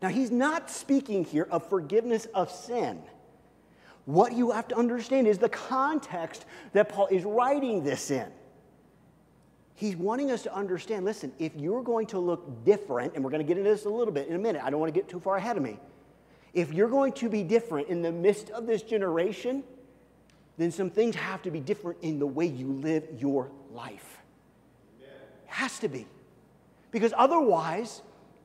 [0.00, 3.00] Now, he's not speaking here of forgiveness of sin.
[4.06, 8.26] What you have to understand is the context that Paul is writing this in.
[9.74, 13.44] He's wanting us to understand listen, if you're going to look different, and we're going
[13.44, 15.08] to get into this a little bit in a minute, I don't want to get
[15.08, 15.78] too far ahead of me.
[16.54, 19.64] If you're going to be different in the midst of this generation,
[20.58, 24.18] then some things have to be different in the way you live your life.
[25.00, 25.08] It
[25.46, 26.06] has to be.
[26.90, 28.02] Because otherwise,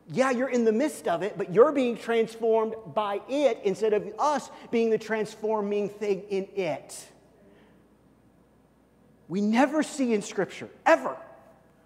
[0.10, 4.10] yeah, you're in the midst of it, but you're being transformed by it instead of
[4.18, 7.08] us being the transforming thing in it.
[9.28, 11.18] We never see in Scripture, ever,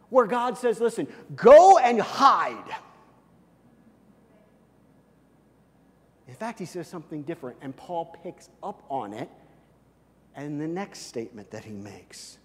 [0.09, 2.75] where God says, listen, go and hide.
[6.41, 9.29] Fact, he says something different, and Paul picks up on it
[10.35, 12.39] in the next statement that he makes.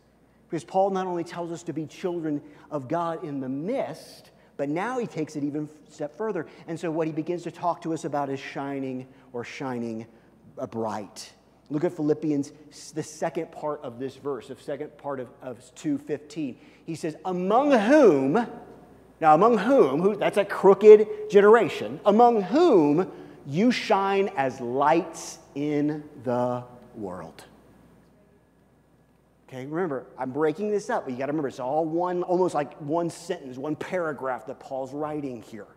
[0.50, 4.68] Because Paul not only tells us to be children of God in the midst, but
[4.68, 6.46] now he takes it even a step further.
[6.68, 10.06] And so what he begins to talk to us about is shining or shining
[10.70, 11.32] bright.
[11.70, 12.52] Look at Philippians,
[12.92, 16.56] the second part of this verse, the second part of, of 2.15.
[16.84, 18.46] He says, among whom,
[19.22, 23.10] now among whom, who, that's a crooked generation, among whom
[23.46, 27.44] you shine as lights in the world.
[29.48, 32.54] Okay, remember, I'm breaking this up, but you got to remember it's all one, almost
[32.54, 35.68] like one sentence, one paragraph that Paul's writing here.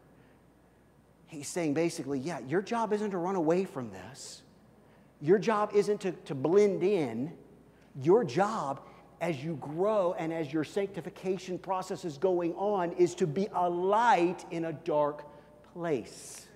[1.27, 4.41] He's saying basically, yeah, your job isn't to run away from this.
[5.21, 7.31] Your job isn't to, to blend in.
[8.01, 8.81] Your job
[9.21, 13.69] as you grow and as your sanctification process is going on is to be a
[13.69, 15.25] light in a dark
[15.73, 16.48] place.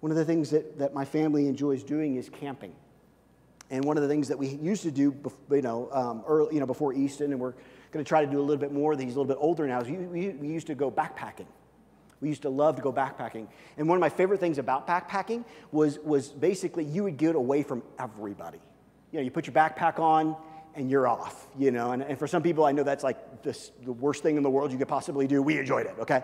[0.00, 2.74] One of the things that, that my family enjoys doing is camping.
[3.70, 5.14] And one of the things that we used to do,
[5.50, 7.54] you know, um, early, you know before Easton, and we're
[7.92, 9.80] going to try to do a little bit more, he's a little bit older now,
[9.80, 11.46] is we, we, used to go backpacking.
[12.20, 13.46] We used to love to go backpacking.
[13.78, 17.62] And one of my favorite things about backpacking was, was basically you would get away
[17.62, 18.58] from everybody.
[19.12, 20.36] You know, you put your backpack on
[20.74, 21.92] and you're off, you know.
[21.92, 24.50] And, and for some people, I know that's like this, the worst thing in the
[24.50, 25.42] world you could possibly do.
[25.42, 26.22] We enjoyed it, okay?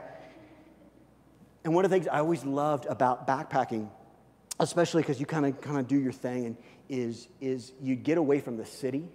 [1.67, 3.91] And one of the things I always loved about backpacking,
[4.61, 6.57] especially because you kind of kind of do your thing, and
[6.89, 9.09] is is you get away from the city.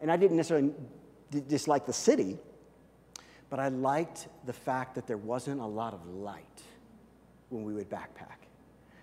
[0.00, 0.72] And I didn't necessarily
[1.46, 2.36] dislike the city,
[3.48, 6.62] but I liked the fact that there wasn't a lot of light
[7.48, 8.48] when we would backpack.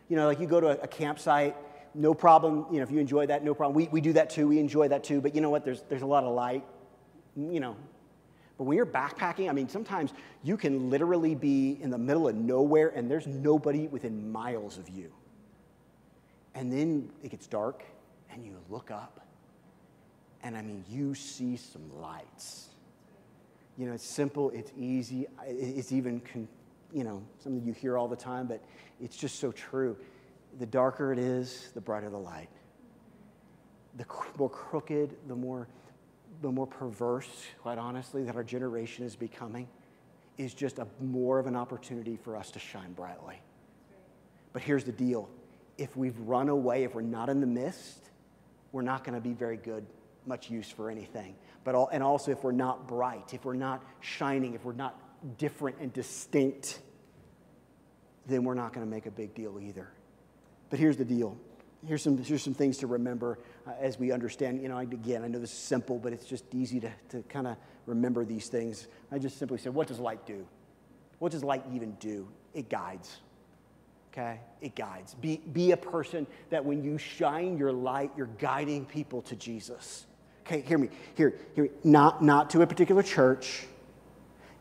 [0.10, 1.56] You know, like you go to a, a campsite,
[1.94, 2.66] no problem.
[2.72, 3.74] You know, if you enjoy that, no problem.
[3.74, 4.50] We, we do that too.
[4.50, 5.22] We enjoy that too.
[5.22, 5.64] But you know what?
[5.64, 6.66] There's, there's a lot of light.
[7.38, 7.78] You know,
[8.58, 10.14] but when you're backpacking, I mean, sometimes
[10.44, 14.88] you can literally be in the middle of nowhere and there's nobody within miles of
[14.88, 15.12] you.
[16.54, 17.84] And then it gets dark
[18.32, 19.26] and you look up
[20.46, 22.70] and I mean, you see some lights.
[23.78, 26.22] You know, it's simple, it's easy, it's even,
[26.94, 28.64] you know, something you hear all the time, but
[29.02, 29.98] it's just so true.
[30.60, 32.48] The darker it is, the brighter the light.
[33.98, 34.06] The
[34.38, 35.68] more crooked, the more,
[36.42, 37.28] the more perverse,
[37.62, 39.68] quite honestly, that our generation is becoming,
[40.38, 43.42] is just a, more of an opportunity for us to shine brightly.
[44.54, 45.30] But here's the deal
[45.78, 48.10] if we've run away, if we're not in the midst,
[48.72, 49.86] we're not going to be very good,
[50.26, 53.84] much use for anything but all, and also if we're not bright, if we're not
[54.00, 54.98] shining, if we're not
[55.38, 56.80] different and distinct,
[58.28, 59.90] then we're not going to make a big deal either.
[60.70, 61.38] But here's the deal.
[61.86, 64.62] Here's some, here's some things to remember uh, as we understand.
[64.62, 67.48] You know, again, I know this is simple, but it's just easy to, to kind
[67.48, 68.88] of remember these things.
[69.12, 70.46] I just simply said, what does light do?
[71.20, 72.28] What does light even do?
[72.54, 73.18] It guides.
[74.12, 74.40] Okay?
[74.62, 75.14] It guides.
[75.16, 80.06] Be, be a person that when you shine your light, you're guiding people to Jesus.
[80.46, 80.90] Okay, hear me.
[81.16, 81.70] Here, here.
[81.84, 83.66] Not, not to a particular church,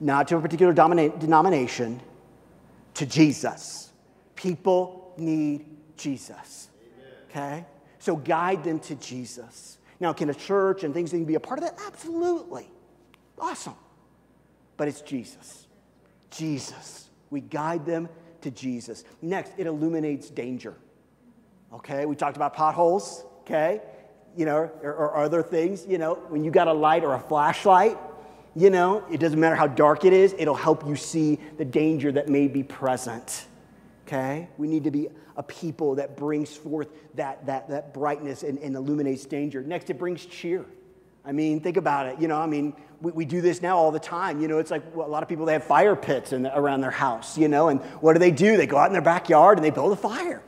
[0.01, 2.01] not to a particular domina- denomination,
[2.95, 3.93] to Jesus.
[4.35, 6.69] People need Jesus.
[7.29, 7.65] Okay?
[8.05, 9.79] So guide them to Jesus.
[9.99, 11.79] Now, can a church and things can be a part of that?
[11.87, 12.69] Absolutely.
[13.39, 13.77] Awesome.
[14.77, 15.69] But it's Jesus.
[16.31, 17.09] Jesus.
[17.31, 18.11] We guide them
[18.43, 19.05] to Jesus.
[19.23, 20.75] Next, it illuminates danger.
[21.73, 22.05] Okay?
[22.05, 23.25] We talked about potholes.
[23.41, 23.81] Okay?
[24.37, 25.87] You know, or, or other things.
[25.89, 27.97] You know, when you got a light or a flashlight,
[28.55, 32.13] you know, it doesn't matter how dark it is, it'll help you see the danger
[32.13, 33.47] that may be present.
[34.07, 34.49] Okay?
[34.59, 38.77] We need to be a people that brings forth that, that, that brightness and, and
[38.77, 39.63] illuminates danger.
[39.63, 40.65] Next, it brings cheer.
[41.25, 42.21] I mean, think about it.
[42.21, 44.43] You know, I mean, we, we do this now all the time.
[44.43, 46.57] You know, it's like well, a lot of people, they have fire pits in the,
[46.57, 48.57] around their house, you know, and what do they do?
[48.57, 50.43] They go out in their backyard and they build a fire.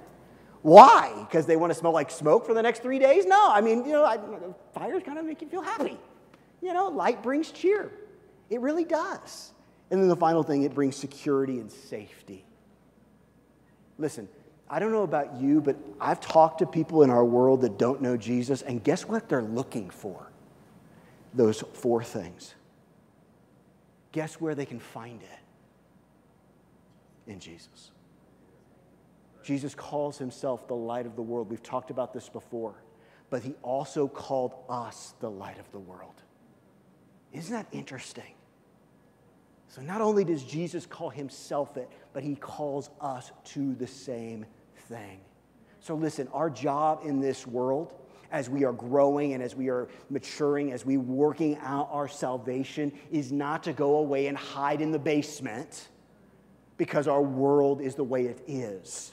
[0.63, 1.13] Why?
[1.21, 3.25] Because they want to smell like smoke for the next three days?
[3.25, 4.19] No, I mean, you know, I,
[4.75, 5.99] fires kind of make you feel happy.
[6.61, 7.91] You know, light brings cheer.
[8.51, 9.53] It really does.
[9.91, 12.46] And then the final thing, it brings security and safety.
[13.99, 14.29] Listen,
[14.69, 18.03] I don't know about you, but I've talked to people in our world that don't
[18.03, 20.31] know Jesus, and guess what they're looking for?
[21.35, 22.55] Those four things.
[24.13, 27.31] Guess where they can find it?
[27.31, 27.91] In Jesus.
[29.45, 31.51] Jesus calls himself the light of the world.
[31.51, 32.75] We've talked about this before,
[33.31, 36.15] but he also called us the light of the world.
[37.33, 38.35] Isn't that interesting?
[39.69, 44.47] So, not only does Jesus call himself it, but he calls us to the same
[44.89, 45.21] thing.
[45.81, 47.95] So, listen, our job in this world,
[48.31, 52.93] as we are growing and as we are maturing, as we working out our salvation,
[53.11, 55.89] is not to go away and hide in the basement
[56.77, 59.13] because our world is the way it is.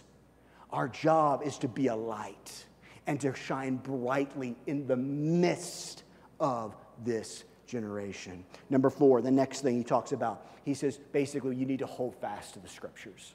[0.71, 2.65] Our job is to be a light
[3.05, 6.03] and to shine brightly in the midst
[6.39, 8.43] of this generation.
[8.69, 12.15] Number four, the next thing he talks about, he says basically you need to hold
[12.15, 13.33] fast to the scriptures.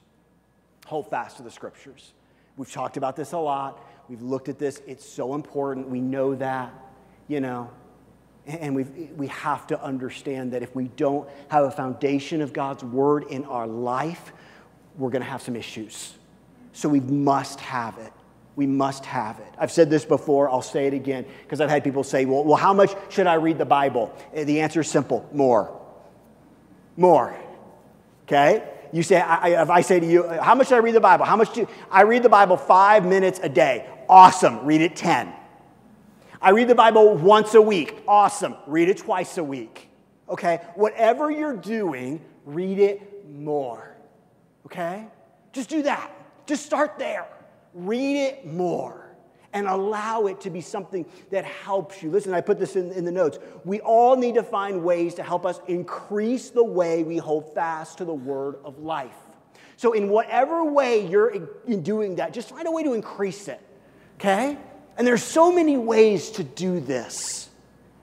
[0.85, 2.13] Hold fast to the scriptures.
[2.57, 3.79] We've talked about this a lot.
[4.09, 4.81] We've looked at this.
[4.87, 5.87] It's so important.
[5.87, 6.73] We know that,
[7.27, 7.69] you know.
[8.47, 8.83] And we
[9.15, 13.45] we have to understand that if we don't have a foundation of God's word in
[13.45, 14.33] our life,
[14.97, 16.15] we're going to have some issues.
[16.73, 18.11] So we must have it.
[18.59, 19.47] We must have it.
[19.57, 22.57] I've said this before, I'll say it again, because I've had people say, well, well,
[22.57, 24.13] how much should I read the Bible?
[24.33, 25.79] The answer is simple more.
[26.97, 27.33] More.
[28.23, 28.61] Okay?
[28.91, 31.23] You say, I, if I say to you, how much should I read the Bible?
[31.23, 33.87] How much do I read the Bible five minutes a day?
[34.09, 34.65] Awesome.
[34.65, 35.31] Read it 10.
[36.41, 38.03] I read the Bible once a week.
[38.09, 38.57] Awesome.
[38.67, 39.87] Read it twice a week.
[40.27, 40.59] Okay?
[40.75, 43.95] Whatever you're doing, read it more.
[44.65, 45.07] Okay?
[45.53, 46.11] Just do that.
[46.45, 47.25] Just start there.
[47.73, 49.09] Read it more
[49.53, 52.09] and allow it to be something that helps you.
[52.09, 53.39] Listen, I put this in, in the notes.
[53.65, 57.97] We all need to find ways to help us increase the way we hold fast
[57.97, 59.15] to the word of life.
[59.77, 61.29] So, in whatever way you're
[61.65, 63.61] in doing that, just find a way to increase it,
[64.15, 64.57] okay?
[64.97, 67.49] And there's so many ways to do this.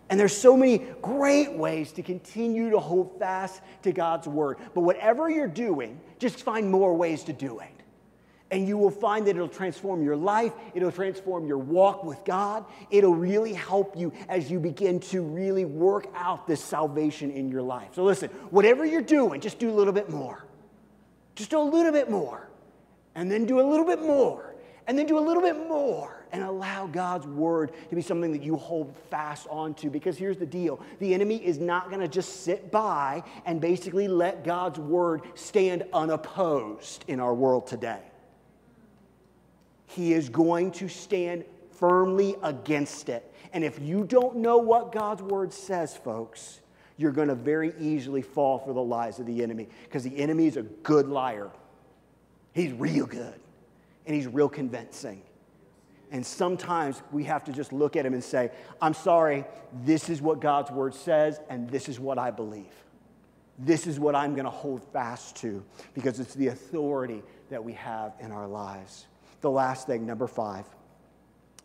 [0.09, 4.59] And there's so many great ways to continue to hold fast to God's word.
[4.72, 7.75] But whatever you're doing, just find more ways to do it.
[8.50, 12.64] And you will find that it'll transform your life, it'll transform your walk with God,
[12.90, 17.62] it'll really help you as you begin to really work out this salvation in your
[17.62, 17.88] life.
[17.94, 20.44] So, listen, whatever you're doing, just do a little bit more.
[21.35, 22.48] Just do a little bit more,
[23.16, 24.54] and then do a little bit more,
[24.87, 28.42] and then do a little bit more, and allow God's word to be something that
[28.42, 29.90] you hold fast onto.
[29.90, 34.06] Because here's the deal the enemy is not going to just sit by and basically
[34.06, 38.02] let God's word stand unopposed in our world today
[39.87, 41.44] he is going to stand
[41.79, 43.33] firmly against it.
[43.53, 46.61] And if you don't know what God's word says, folks,
[46.96, 50.46] you're going to very easily fall for the lies of the enemy because the enemy
[50.46, 51.51] is a good liar.
[52.53, 53.38] He's real good
[54.07, 55.22] and he's real convincing.
[56.11, 59.44] And sometimes we have to just look at him and say, I'm sorry,
[59.85, 62.72] this is what God's word says, and this is what I believe.
[63.59, 67.73] This is what I'm going to hold fast to because it's the authority that we
[67.73, 69.06] have in our lives
[69.40, 70.66] the last thing, number five.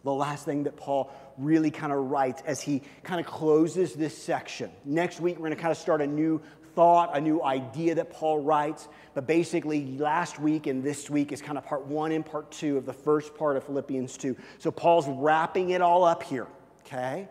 [0.03, 4.17] The last thing that Paul really kind of writes as he kind of closes this
[4.17, 4.71] section.
[4.83, 6.41] Next week, we're going to kind of start a new
[6.73, 8.87] thought, a new idea that Paul writes.
[9.13, 12.77] But basically, last week and this week is kind of part one and part two
[12.77, 14.35] of the first part of Philippians 2.
[14.57, 16.47] So Paul's wrapping it all up here,
[16.85, 17.27] okay?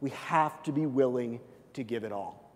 [0.00, 1.40] We have to be willing
[1.74, 2.47] to give it all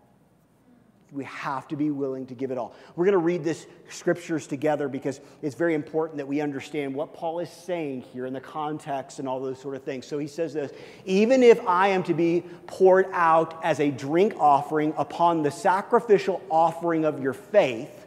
[1.12, 2.74] we have to be willing to give it all.
[2.96, 7.12] We're going to read this scriptures together because it's very important that we understand what
[7.12, 10.06] Paul is saying here in the context and all those sort of things.
[10.06, 10.72] So he says this
[11.04, 16.40] Even if I am to be poured out as a drink offering upon the sacrificial
[16.48, 18.06] offering of your faith,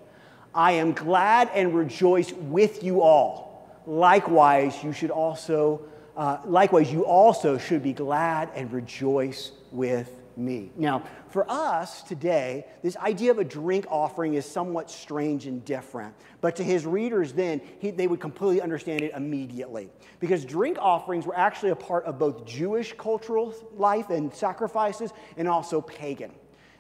[0.54, 3.44] I am glad and rejoice with you all.
[3.86, 5.82] likewise, you should also,
[6.18, 10.72] uh, likewise, you also should be glad and rejoice with me.
[10.76, 16.16] Now, for us today, this idea of a drink offering is somewhat strange and different.
[16.42, 19.90] But to his readers then, he, they would completely understand it immediately.
[20.20, 25.48] Because drink offerings were actually a part of both Jewish cultural life and sacrifices and
[25.48, 26.32] also pagan.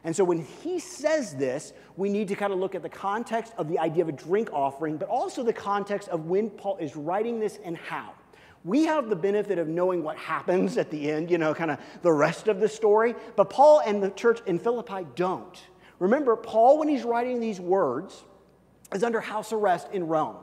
[0.04, 3.54] And so when he says this, we need to kind of look at the context
[3.58, 6.96] of the idea of a drink offering, but also the context of when Paul is
[6.96, 8.14] writing this and how
[8.66, 11.78] we have the benefit of knowing what happens at the end, you know, kind of
[12.02, 13.14] the rest of the story.
[13.36, 15.58] But Paul and the church in Philippi don't.
[16.00, 18.24] Remember, Paul, when he's writing these words,
[18.92, 20.38] is under house arrest in Rome.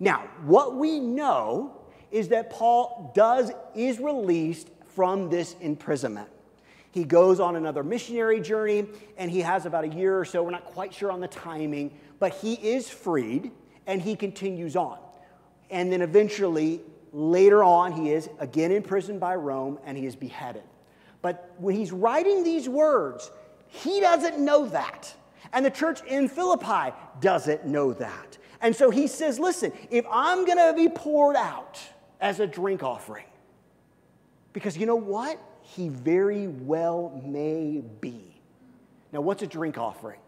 [0.00, 1.76] Now, what we know
[2.10, 6.28] is that Paul does is released from this imprisonment.
[6.90, 8.86] He goes on another missionary journey
[9.16, 11.92] and he has about a year or so, we're not quite sure on the timing,
[12.18, 13.50] but he is freed
[13.86, 14.98] and he continues on.
[15.70, 16.82] And then eventually
[17.12, 20.62] Later on, he is again imprisoned by Rome and he is beheaded.
[21.20, 23.30] But when he's writing these words,
[23.68, 25.14] he doesn't know that.
[25.52, 28.38] And the church in Philippi doesn't know that.
[28.60, 31.80] And so he says, listen, if I'm going to be poured out
[32.20, 33.26] as a drink offering,
[34.52, 35.38] because you know what?
[35.62, 38.40] He very well may be.
[39.12, 40.20] Now, what's a drink offering?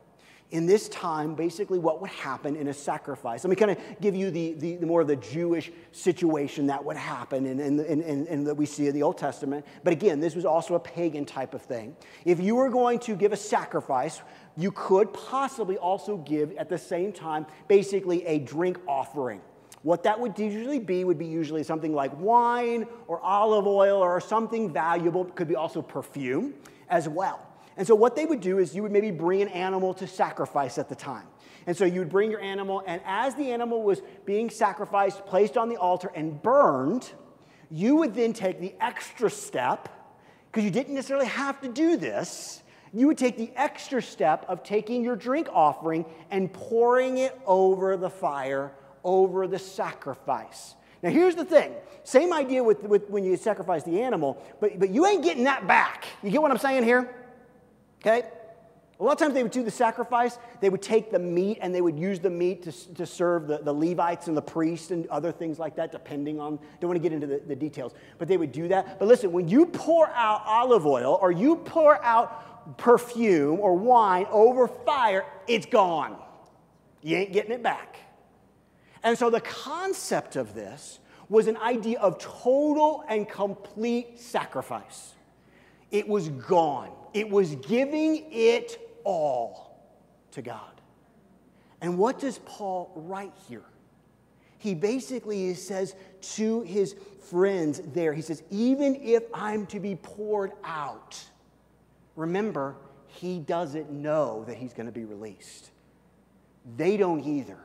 [0.55, 3.43] In this time, basically what would happen in a sacrifice.
[3.43, 6.83] Let me kind of give you the, the, the, more of the Jewish situation that
[6.85, 9.67] would happen and, and, and, that we see in the Old Testament.
[9.83, 11.97] But again, this was also a pagan type of thing.
[12.25, 14.23] If you were going to give a sacrifice,
[14.57, 19.41] you could possibly also give at the same time basically a drink offering.
[19.83, 24.21] What that would usually be would be usually something like wine or olive oil or
[24.21, 25.27] something valuable.
[25.27, 26.55] It could be also perfume
[26.89, 27.45] as well.
[27.77, 30.79] And so, what they would do is you would maybe bring an animal to sacrifice
[30.79, 31.27] at the time.
[31.67, 35.57] And so, you would bring your animal, and as the animal was being sacrificed, placed
[35.57, 37.13] on the altar, and burned,
[37.71, 39.89] you would then take the extra step,
[40.51, 42.63] because you didn't necessarily have to do this.
[42.93, 47.97] You would take the extra step of taking your drink offering and pouring it over
[47.97, 48.73] the fire,
[49.03, 50.77] over the sacrifice.
[51.03, 54.91] Now, here's the thing same idea with, with when you sacrifice the animal, but, but
[54.91, 56.07] you ain't getting that back.
[56.23, 57.13] You get what I'm saying here?
[58.05, 58.29] Okay?
[59.01, 61.75] A lot of times they would do the sacrifice, they would take the meat and
[61.75, 65.09] they would use the meat to, to serve the, the Levites and the priests and
[65.09, 68.29] other things like that, depending on, don't want to get into the, the details, but
[68.29, 68.99] they would do that.
[69.01, 74.27] But listen, when you pour out olive oil or you pour out perfume or wine
[74.31, 76.17] over fire, it's gone.
[77.03, 77.99] You ain't getting it back.
[79.03, 85.15] And so the concept of this was an idea of total and complete sacrifice.
[85.91, 86.93] It was gone.
[87.15, 89.79] It was giving it all
[90.33, 90.81] to God.
[91.81, 93.65] And what does Paul write here?
[94.59, 95.95] He basically says
[96.37, 96.97] to his
[97.31, 101.23] friends there, he says, even if I'm to be poured out,
[102.17, 105.71] remember, he doesn't know that he's going to be released.
[106.77, 107.59] They don't either.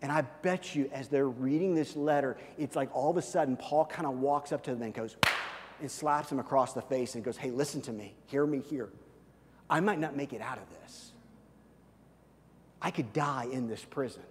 [0.00, 3.56] And I bet you, as they're reading this letter, it's like all of a sudden
[3.56, 5.16] Paul kind of walks up to them and goes,
[5.80, 8.14] and slaps him across the face and goes, Hey, listen to me.
[8.26, 8.88] Hear me here.
[9.68, 11.12] I might not make it out of this.
[12.80, 14.22] I could die in this prison.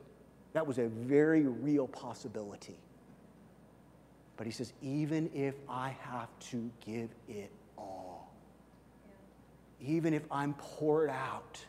[0.54, 2.78] That was a very real possibility.
[4.38, 8.32] But he says, even if I have to give it all,
[9.82, 11.64] even if I'm poured out,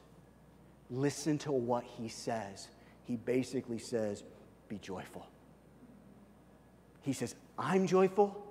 [0.91, 2.69] listen to what he says.
[3.05, 4.23] He basically says,
[4.69, 5.27] be joyful.
[7.03, 8.46] He says, I'm joyful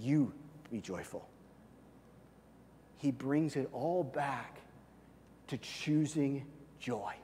[0.00, 0.32] you
[0.70, 1.28] be joyful.
[2.96, 4.60] He brings it all back
[5.48, 6.44] to choosing
[6.80, 7.14] joy.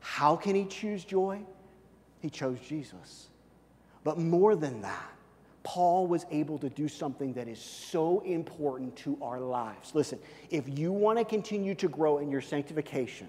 [0.00, 1.40] How can he choose joy?
[2.20, 3.28] He chose Jesus.
[4.04, 5.10] But more than that,
[5.62, 9.94] Paul was able to do something that is so important to our lives.
[9.94, 10.18] Listen,
[10.50, 13.28] if you want to continue to grow in your sanctification,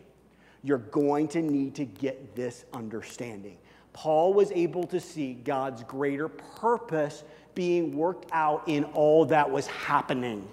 [0.62, 3.58] you're going to need to get this understanding.
[3.94, 7.24] Paul was able to see God's greater purpose
[7.56, 10.48] being worked out in all that was happening.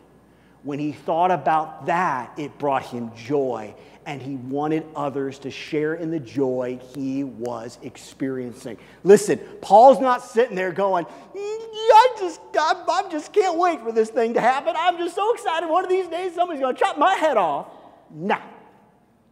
[0.62, 3.74] When he thought about that, it brought him joy,
[4.06, 8.78] and he wanted others to share in the joy he was experiencing.
[9.02, 14.10] Listen, Paul's not sitting there going, I just, I, I just can't wait for this
[14.10, 14.74] thing to happen.
[14.78, 15.68] I'm just so excited.
[15.68, 17.66] One of these days, somebody's going to chop my head off.
[18.10, 18.40] Nah,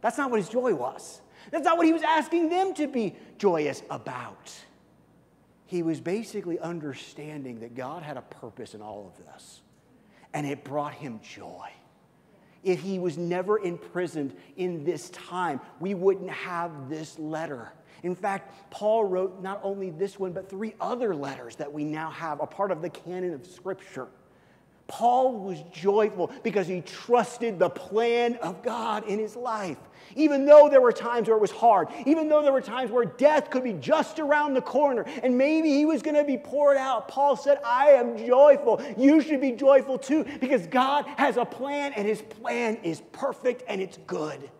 [0.01, 1.21] that's not what his joy was.
[1.49, 4.53] That's not what he was asking them to be joyous about.
[5.71, 9.61] He was basically understanding that God had a purpose in all of this,
[10.33, 11.69] and it brought him joy.
[12.61, 17.71] If he was never imprisoned in this time, we wouldn't have this letter.
[18.03, 22.11] In fact, Paul wrote not only this one, but three other letters that we now
[22.11, 24.09] have, a part of the canon of Scripture.
[24.91, 29.77] Paul was joyful because he trusted the plan of God in his life.
[30.17, 33.05] Even though there were times where it was hard, even though there were times where
[33.05, 36.75] death could be just around the corner and maybe he was going to be poured
[36.75, 38.81] out, Paul said, I am joyful.
[38.97, 43.63] You should be joyful too because God has a plan and his plan is perfect
[43.69, 44.51] and it's good.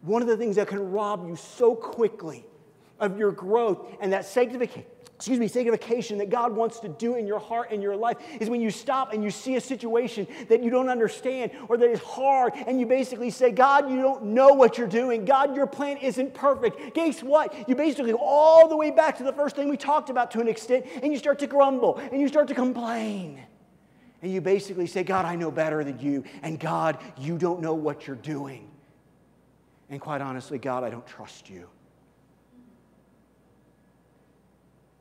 [0.00, 2.44] One of the things that can rob you so quickly
[3.02, 4.86] of your growth and that sanctification
[5.22, 8.50] excuse me, sanctification that God wants to do in your heart and your life is
[8.50, 12.00] when you stop and you see a situation that you don't understand or that is
[12.00, 15.24] hard and you basically say, God, you don't know what you're doing.
[15.24, 16.94] God, your plan isn't perfect.
[16.94, 17.68] Guess what?
[17.68, 20.40] You basically go all the way back to the first thing we talked about to
[20.40, 23.40] an extent and you start to grumble and you start to complain.
[24.22, 26.24] And you basically say, God, I know better than you.
[26.42, 28.68] And God, you don't know what you're doing.
[29.88, 31.68] And quite honestly, God, I don't trust you.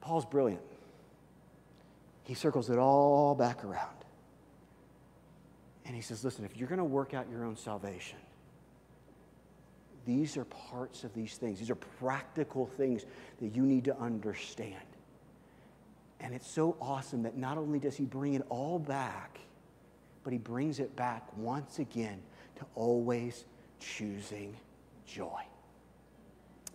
[0.02, 0.62] Paul's brilliant.
[2.24, 3.96] He circles it all back around.
[5.86, 8.18] And he says, listen, if you're going to work out your own salvation,
[10.06, 11.60] these are parts of these things.
[11.60, 13.06] These are practical things
[13.40, 14.76] that you need to understand.
[16.20, 19.40] And it's so awesome that not only does he bring it all back,
[20.24, 22.22] but he brings it back once again
[22.58, 23.46] to always
[23.80, 24.56] choosing
[25.06, 25.42] joy.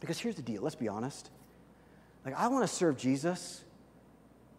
[0.01, 1.31] Because here's the deal let's be honest.
[2.27, 3.63] Like, I want to serve Jesus,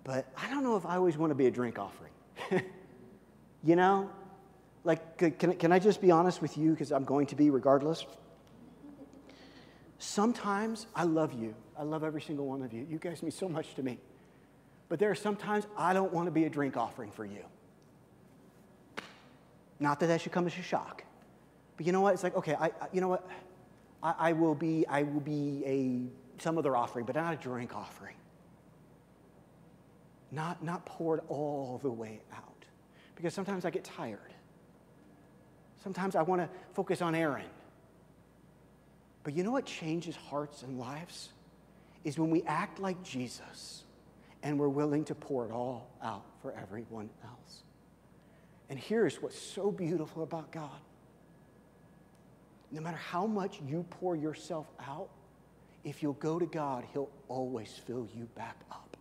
[0.05, 2.13] but I don't know if I always want to be a drink offering.
[3.63, 4.09] you know?
[4.86, 6.72] Like, can, can I just be honest with you?
[6.72, 8.05] Because I'm going to be regardless.
[9.99, 11.53] Sometimes I love you.
[11.78, 12.88] I love every single one of you.
[12.89, 13.99] You guys mean so much to me.
[14.88, 17.43] But there are sometimes I don't want to be a drink offering for you.
[19.82, 21.03] Not that that should come as a shock.
[21.76, 22.13] But you know what?
[22.13, 23.28] It's like, okay, I, I you know what?
[24.01, 27.76] I, I, will be, I will be a some other offering, but not a drink
[27.76, 28.16] offering.
[30.32, 32.66] Not, not poured all the way out.
[33.16, 34.34] Because sometimes I get tired.
[35.84, 37.46] Sometimes I want to focus on Aaron.
[39.24, 41.30] But you know what changes hearts and lives?
[42.04, 43.84] Is when we act like Jesus
[44.44, 47.64] and we're willing to pour it all out for everyone else.
[48.70, 50.80] And here's what's so beautiful about God
[52.72, 55.10] no matter how much you pour yourself out,
[55.88, 58.98] if you'll go to God, He'll always fill you back up.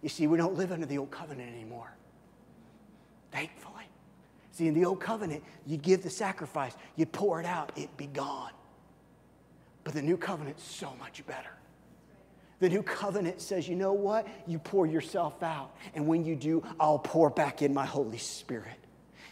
[0.00, 1.92] You see, we don't live under the old covenant anymore.
[3.32, 3.84] Thankfully.
[4.52, 8.06] See, in the old covenant, you'd give the sacrifice, you'd pour it out, it'd be
[8.06, 8.52] gone.
[9.82, 11.50] But the new covenant's so much better.
[12.60, 14.28] The new covenant says, you know what?
[14.46, 15.74] You pour yourself out.
[15.94, 18.83] And when you do, I'll pour back in my Holy Spirit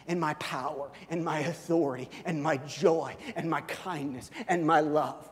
[0.07, 5.29] and my power and my authority and my joy and my kindness and my love.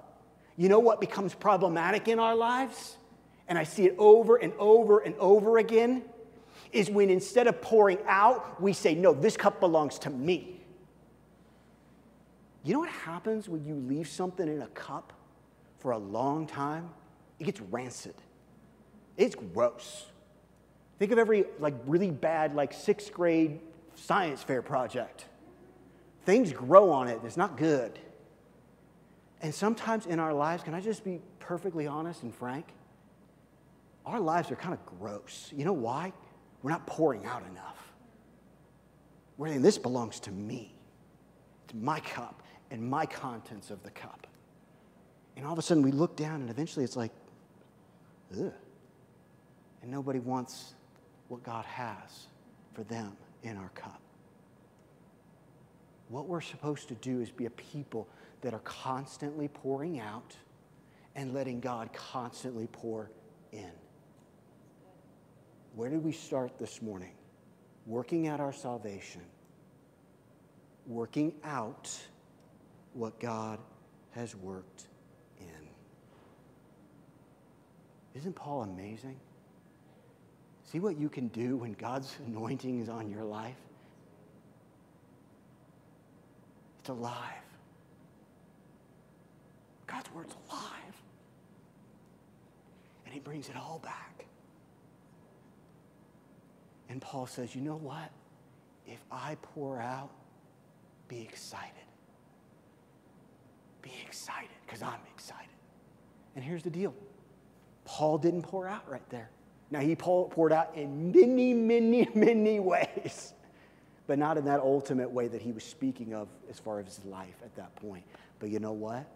[0.56, 2.96] You know what becomes problematic in our lives?
[3.48, 6.04] And I see it over and over and over again
[6.72, 10.60] is when instead of pouring out, we say, No, this cup belongs to me.
[12.62, 15.12] You know what happens when you leave something in a cup
[15.78, 16.90] for a long time?
[17.38, 18.14] It gets rancid.
[19.16, 20.06] It's gross.
[20.98, 23.60] Think of every like really bad like sixth grade
[23.95, 25.26] science fair project.
[26.24, 27.99] Things grow on it, it's not good.
[29.43, 32.66] And sometimes in our lives, can I just be perfectly honest and frank?
[34.05, 35.53] Our lives are kind of gross.
[35.57, 36.12] You know why?
[36.62, 37.93] We're not pouring out enough.
[39.38, 40.74] We're saying, this belongs to me,
[41.68, 44.26] to my cup and my contents of the cup.
[45.36, 47.12] And all of a sudden we look down and eventually it's like,
[48.38, 48.53] ugh.
[49.80, 50.74] And nobody wants
[51.28, 52.26] what God has
[52.74, 54.01] for them in our cup.
[56.09, 58.09] What we're supposed to do is be a people
[58.41, 60.36] that are constantly pouring out
[61.14, 63.11] and letting God constantly pour
[63.53, 63.70] in.
[65.74, 67.12] Where did we start this morning?
[67.86, 69.22] Working out our salvation,
[70.86, 71.91] working out
[72.93, 73.59] what God
[74.11, 74.86] has worked
[75.38, 75.47] in.
[78.14, 79.16] Isn't Paul amazing?
[80.70, 83.56] See what you can do when God's anointing is on your life?
[86.80, 87.42] It's alive.
[89.86, 91.02] God's word's alive.
[93.04, 94.26] And he brings it all back.
[96.88, 98.10] And Paul says, you know what?
[98.86, 100.10] If I pour out,
[101.08, 101.72] be excited.
[103.82, 105.48] Be excited, because I'm excited.
[106.36, 106.94] And here's the deal
[107.84, 109.30] Paul didn't pour out right there.
[109.70, 113.32] Now, he poured out in many, many, many ways,
[114.06, 117.04] but not in that ultimate way that he was speaking of as far as his
[117.04, 118.04] life at that point.
[118.40, 119.06] But you know what?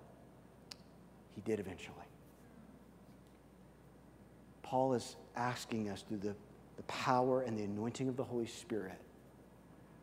[1.35, 1.97] He did eventually.
[4.63, 6.35] Paul is asking us through the,
[6.77, 8.99] the power and the anointing of the Holy Spirit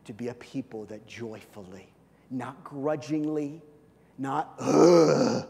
[0.04, 1.88] to be a people that joyfully,
[2.30, 3.62] not grudgingly,
[4.18, 5.46] not but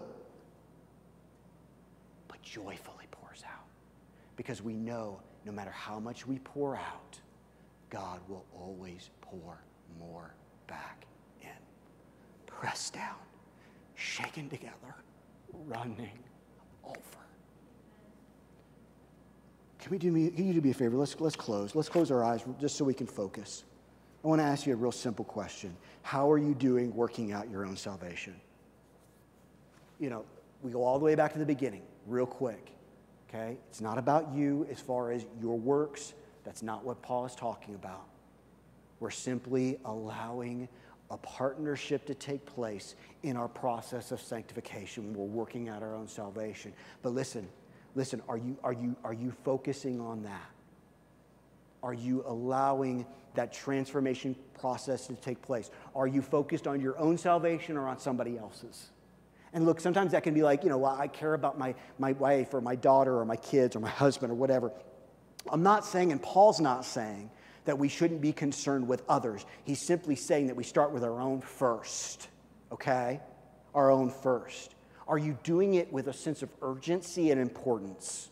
[2.43, 2.92] joyfully.
[4.37, 7.19] Because we know no matter how much we pour out,
[7.91, 9.63] God will always pour
[9.99, 10.35] more
[10.67, 11.05] back
[11.43, 11.49] in.
[12.47, 13.17] Pressed down,
[13.95, 14.95] shaken together,
[15.67, 16.19] running
[16.85, 16.99] over.
[19.79, 20.97] Can, we do me, can you do me a favor?
[20.97, 21.75] Let's, let's close.
[21.75, 23.65] Let's close our eyes just so we can focus.
[24.25, 25.77] I want to ask you a real simple question.
[26.03, 28.35] How are you doing working out your own salvation?
[29.99, 30.25] You know,
[30.63, 32.71] we go all the way back to the beginning, real quick.
[33.33, 33.57] Okay?
[33.71, 36.13] It's not about you as far as your works.
[36.45, 38.07] That's not what Paul is talking about.
[39.01, 40.69] We're simply allowing
[41.11, 45.15] a partnership to take place in our process of sanctification.
[45.15, 46.73] We're working out our own salvation.
[47.03, 47.49] But listen,
[47.95, 50.51] listen, are you, are you, are you focusing on that?
[51.83, 53.05] Are you allowing
[53.35, 55.71] that transformation process to take place?
[55.95, 58.91] Are you focused on your own salvation or on somebody else's?
[59.53, 62.13] And look, sometimes that can be like, you know, well, I care about my, my
[62.13, 64.73] wife or my daughter or my kids or my husband or whatever.
[65.51, 67.31] I'm not saying, and Paul's not saying,
[67.65, 69.45] that we shouldn't be concerned with others.
[69.65, 72.29] He's simply saying that we start with our own first,
[72.73, 73.21] okay?
[73.75, 74.75] Our own first.
[75.07, 78.31] Are you doing it with a sense of urgency and importance?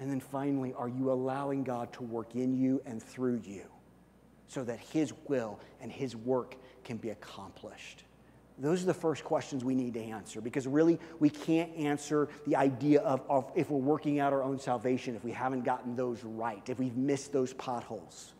[0.00, 3.64] And then finally, are you allowing God to work in you and through you
[4.48, 8.04] so that His will and His work can be accomplished?
[8.58, 12.54] Those are the first questions we need to answer because really we can't answer the
[12.54, 16.22] idea of, of, if we're working out our own salvation if we haven't gotten those
[16.22, 18.32] right, if we've missed those potholes.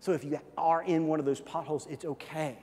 [0.00, 2.58] So if you are in one of those potholes, it's okay.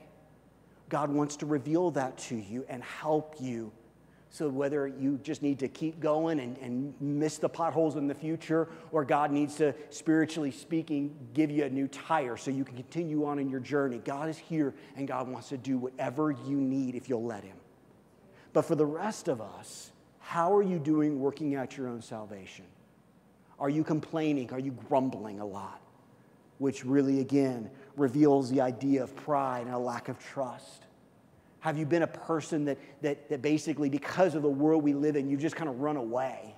[0.89, 3.71] God wants to reveal that to you and help you
[4.31, 8.13] so whether you just need to keep going and, and miss the potholes in the
[8.13, 12.75] future, or God needs to, spiritually speaking, give you a new tire so you can
[12.75, 16.57] continue on in your journey, God is here and God wants to do whatever you
[16.57, 17.57] need if you'll let Him.
[18.53, 22.65] But for the rest of us, how are you doing working out your own salvation?
[23.59, 24.51] Are you complaining?
[24.53, 25.81] Are you grumbling a lot?
[26.59, 30.85] Which really, again, reveals the idea of pride and a lack of trust.
[31.61, 35.15] Have you been a person that, that, that basically, because of the world we live
[35.15, 36.55] in, you've just kind of run away?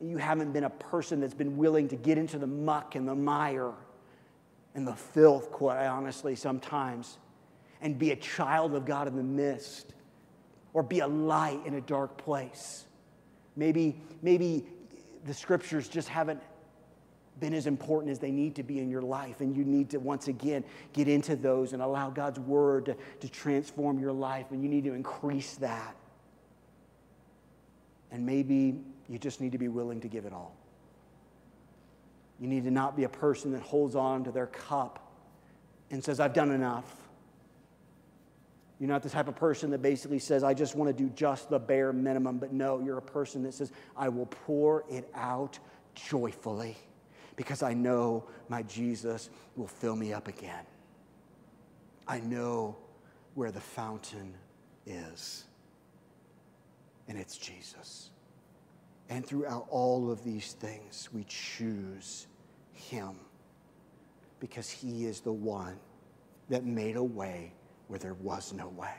[0.00, 3.14] You haven't been a person that's been willing to get into the muck and the
[3.14, 3.72] mire
[4.74, 7.18] and the filth, quite honestly, sometimes,
[7.80, 9.94] and be a child of God in the midst
[10.74, 12.86] or be a light in a dark place.
[13.56, 14.64] Maybe, maybe
[15.24, 16.40] the scriptures just haven't
[17.40, 19.40] been as important as they need to be in your life.
[19.40, 23.28] And you need to, once again, get into those and allow God's word to, to
[23.28, 24.46] transform your life.
[24.50, 25.96] And you need to increase that.
[28.10, 30.54] And maybe you just need to be willing to give it all.
[32.38, 35.12] You need to not be a person that holds on to their cup
[35.90, 36.96] and says, I've done enough.
[38.78, 41.48] You're not the type of person that basically says, I just want to do just
[41.50, 42.38] the bare minimum.
[42.38, 45.58] But no, you're a person that says, I will pour it out
[45.94, 46.76] joyfully
[47.36, 50.64] because I know my Jesus will fill me up again.
[52.06, 52.76] I know
[53.34, 54.34] where the fountain
[54.86, 55.44] is,
[57.08, 58.10] and it's Jesus.
[59.08, 62.26] And throughout all of these things, we choose
[62.72, 63.16] Him
[64.40, 65.76] because He is the one
[66.48, 67.52] that made a way
[67.88, 68.94] where there was no way.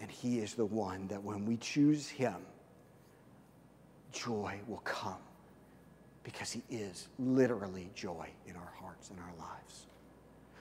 [0.00, 2.36] And He is the one that when we choose Him,
[4.12, 5.18] joy will come
[6.24, 9.86] because He is literally joy in our hearts and our lives.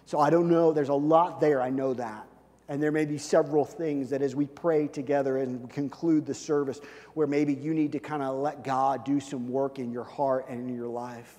[0.06, 2.28] So I don't know, there's a lot there, I know that.
[2.68, 6.80] And there may be several things that as we pray together and conclude the service,
[7.16, 10.46] where maybe you need to kind of let God do some work in your heart
[10.48, 11.38] and in your life.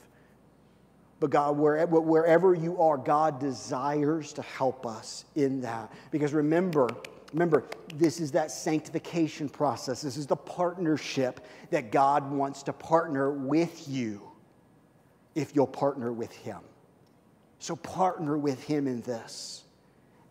[1.21, 5.91] But God, wherever, you are, God desires to help us in that.
[6.11, 6.89] Because remember,
[7.33, 7.65] Remember,
[7.95, 10.03] this is that sanctification process.
[10.03, 14.23] This is the partnership that God wants to partner with you
[15.35, 16.61] if you'll partner with Him.
[17.59, 19.65] So, partner with Him in this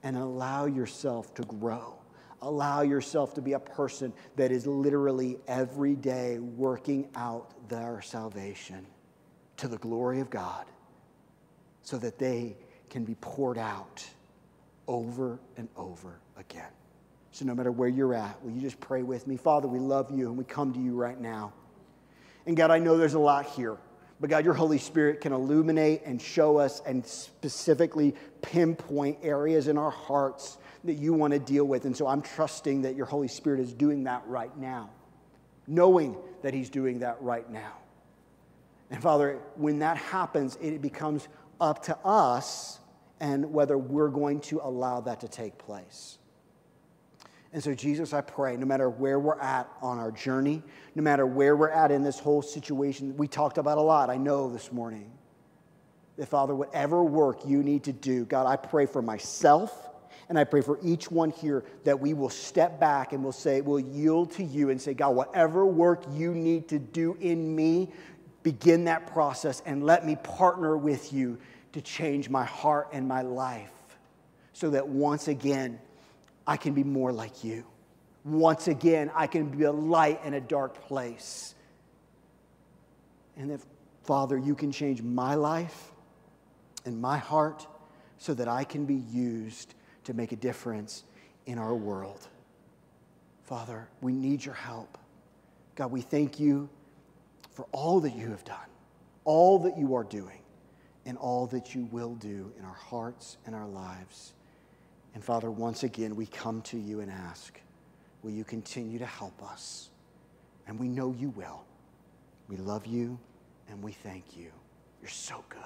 [0.04, 1.96] and allow yourself to grow.
[2.44, 8.86] Allow yourself to be a person that is literally every day working out their salvation
[9.58, 10.66] to the glory of God
[11.84, 12.58] so that they
[12.90, 14.04] can be poured out
[14.88, 16.72] over and over again.
[17.32, 19.38] So, no matter where you're at, will you just pray with me?
[19.38, 21.54] Father, we love you and we come to you right now.
[22.46, 23.78] And God, I know there's a lot here,
[24.20, 29.78] but God, your Holy Spirit can illuminate and show us and specifically pinpoint areas in
[29.78, 31.86] our hearts that you want to deal with.
[31.86, 34.90] And so I'm trusting that your Holy Spirit is doing that right now,
[35.68, 37.78] knowing that He's doing that right now.
[38.90, 41.28] And Father, when that happens, it becomes
[41.62, 42.80] up to us
[43.22, 46.18] and whether we're going to allow that to take place.
[47.54, 50.64] And so, Jesus, I pray, no matter where we're at on our journey,
[50.96, 54.18] no matter where we're at in this whole situation, we talked about a lot, I
[54.18, 55.12] know, this morning.
[56.18, 59.90] That, Father, whatever work you need to do, God, I pray for myself
[60.30, 63.60] and I pray for each one here that we will step back and we'll say,
[63.60, 67.92] we'll yield to you and say, God, whatever work you need to do in me,
[68.44, 71.38] begin that process and let me partner with you
[71.74, 73.72] to change my heart and my life
[74.54, 75.80] so that once again,
[76.52, 77.64] I can be more like you.
[78.26, 81.56] Once again, I can be a light in a dark place.
[83.38, 83.62] And that,
[84.04, 85.94] Father, you can change my life
[86.84, 87.66] and my heart
[88.18, 91.06] so that I can be used to make a difference
[91.46, 92.28] in our world.
[93.46, 94.98] Father, we need your help.
[95.76, 96.68] God, we thank you
[97.54, 98.58] for all that you have done,
[99.24, 100.42] all that you are doing,
[101.06, 104.34] and all that you will do in our hearts and our lives.
[105.14, 107.60] And Father, once again, we come to you and ask,
[108.24, 109.90] will you continue to help us?
[110.68, 111.64] And we know you will.
[112.48, 113.20] We love you
[113.70, 114.52] and we thank you.
[115.02, 115.60] You're so good.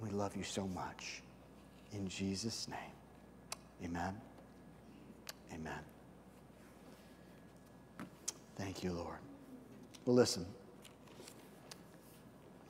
[0.00, 1.22] We love you so much.
[1.92, 2.78] In Jesus' name,
[3.84, 4.14] amen.
[5.52, 5.80] Amen.
[8.56, 9.18] Thank you, Lord.
[10.04, 10.44] Well, listen,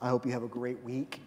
[0.01, 1.19] I hope you have a great week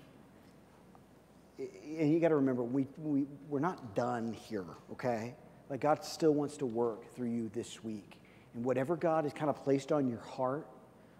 [1.98, 5.34] and you got to remember, we, we, we're not done here, okay?
[5.68, 8.20] Like, God still wants to work through you this week.
[8.54, 10.66] And whatever God has kind of placed on your heart,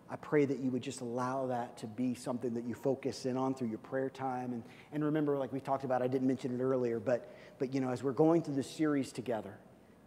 [0.09, 3.37] I pray that you would just allow that to be something that you focus in
[3.37, 4.53] on through your prayer time.
[4.53, 4.63] And,
[4.93, 7.91] and remember, like we talked about, I didn't mention it earlier, but, but, you know,
[7.91, 9.57] as we're going through this series together,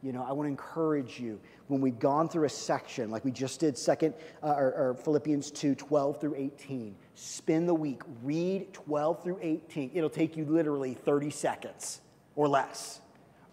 [0.01, 3.31] you know, I want to encourage you when we've gone through a section like we
[3.31, 4.13] just did, second
[4.43, 6.95] uh, or, or Philippians 2, 12 through 18.
[7.15, 9.91] Spend the week, read 12 through 18.
[9.93, 12.01] It'll take you literally 30 seconds
[12.35, 13.01] or less.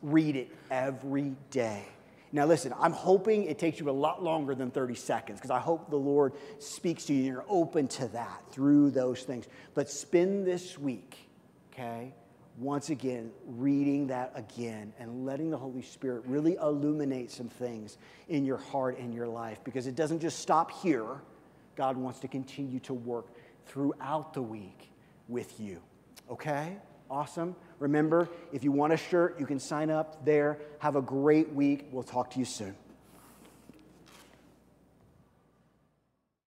[0.03, 1.87] Read it every day.
[2.33, 5.59] Now, listen, I'm hoping it takes you a lot longer than 30 seconds because I
[5.59, 9.47] hope the Lord speaks to you and you're open to that through those things.
[9.75, 11.29] But spend this week,
[11.73, 12.15] okay,
[12.57, 17.99] once again, reading that again and letting the Holy Spirit really illuminate some things
[18.29, 21.21] in your heart and your life because it doesn't just stop here.
[21.75, 23.27] God wants to continue to work
[23.67, 24.91] throughout the week
[25.29, 25.81] with you.
[26.31, 26.77] Okay?
[27.11, 27.57] Awesome.
[27.79, 30.59] Remember, if you want a shirt, you can sign up there.
[30.79, 31.89] Have a great week.
[31.91, 32.77] We'll talk to you soon.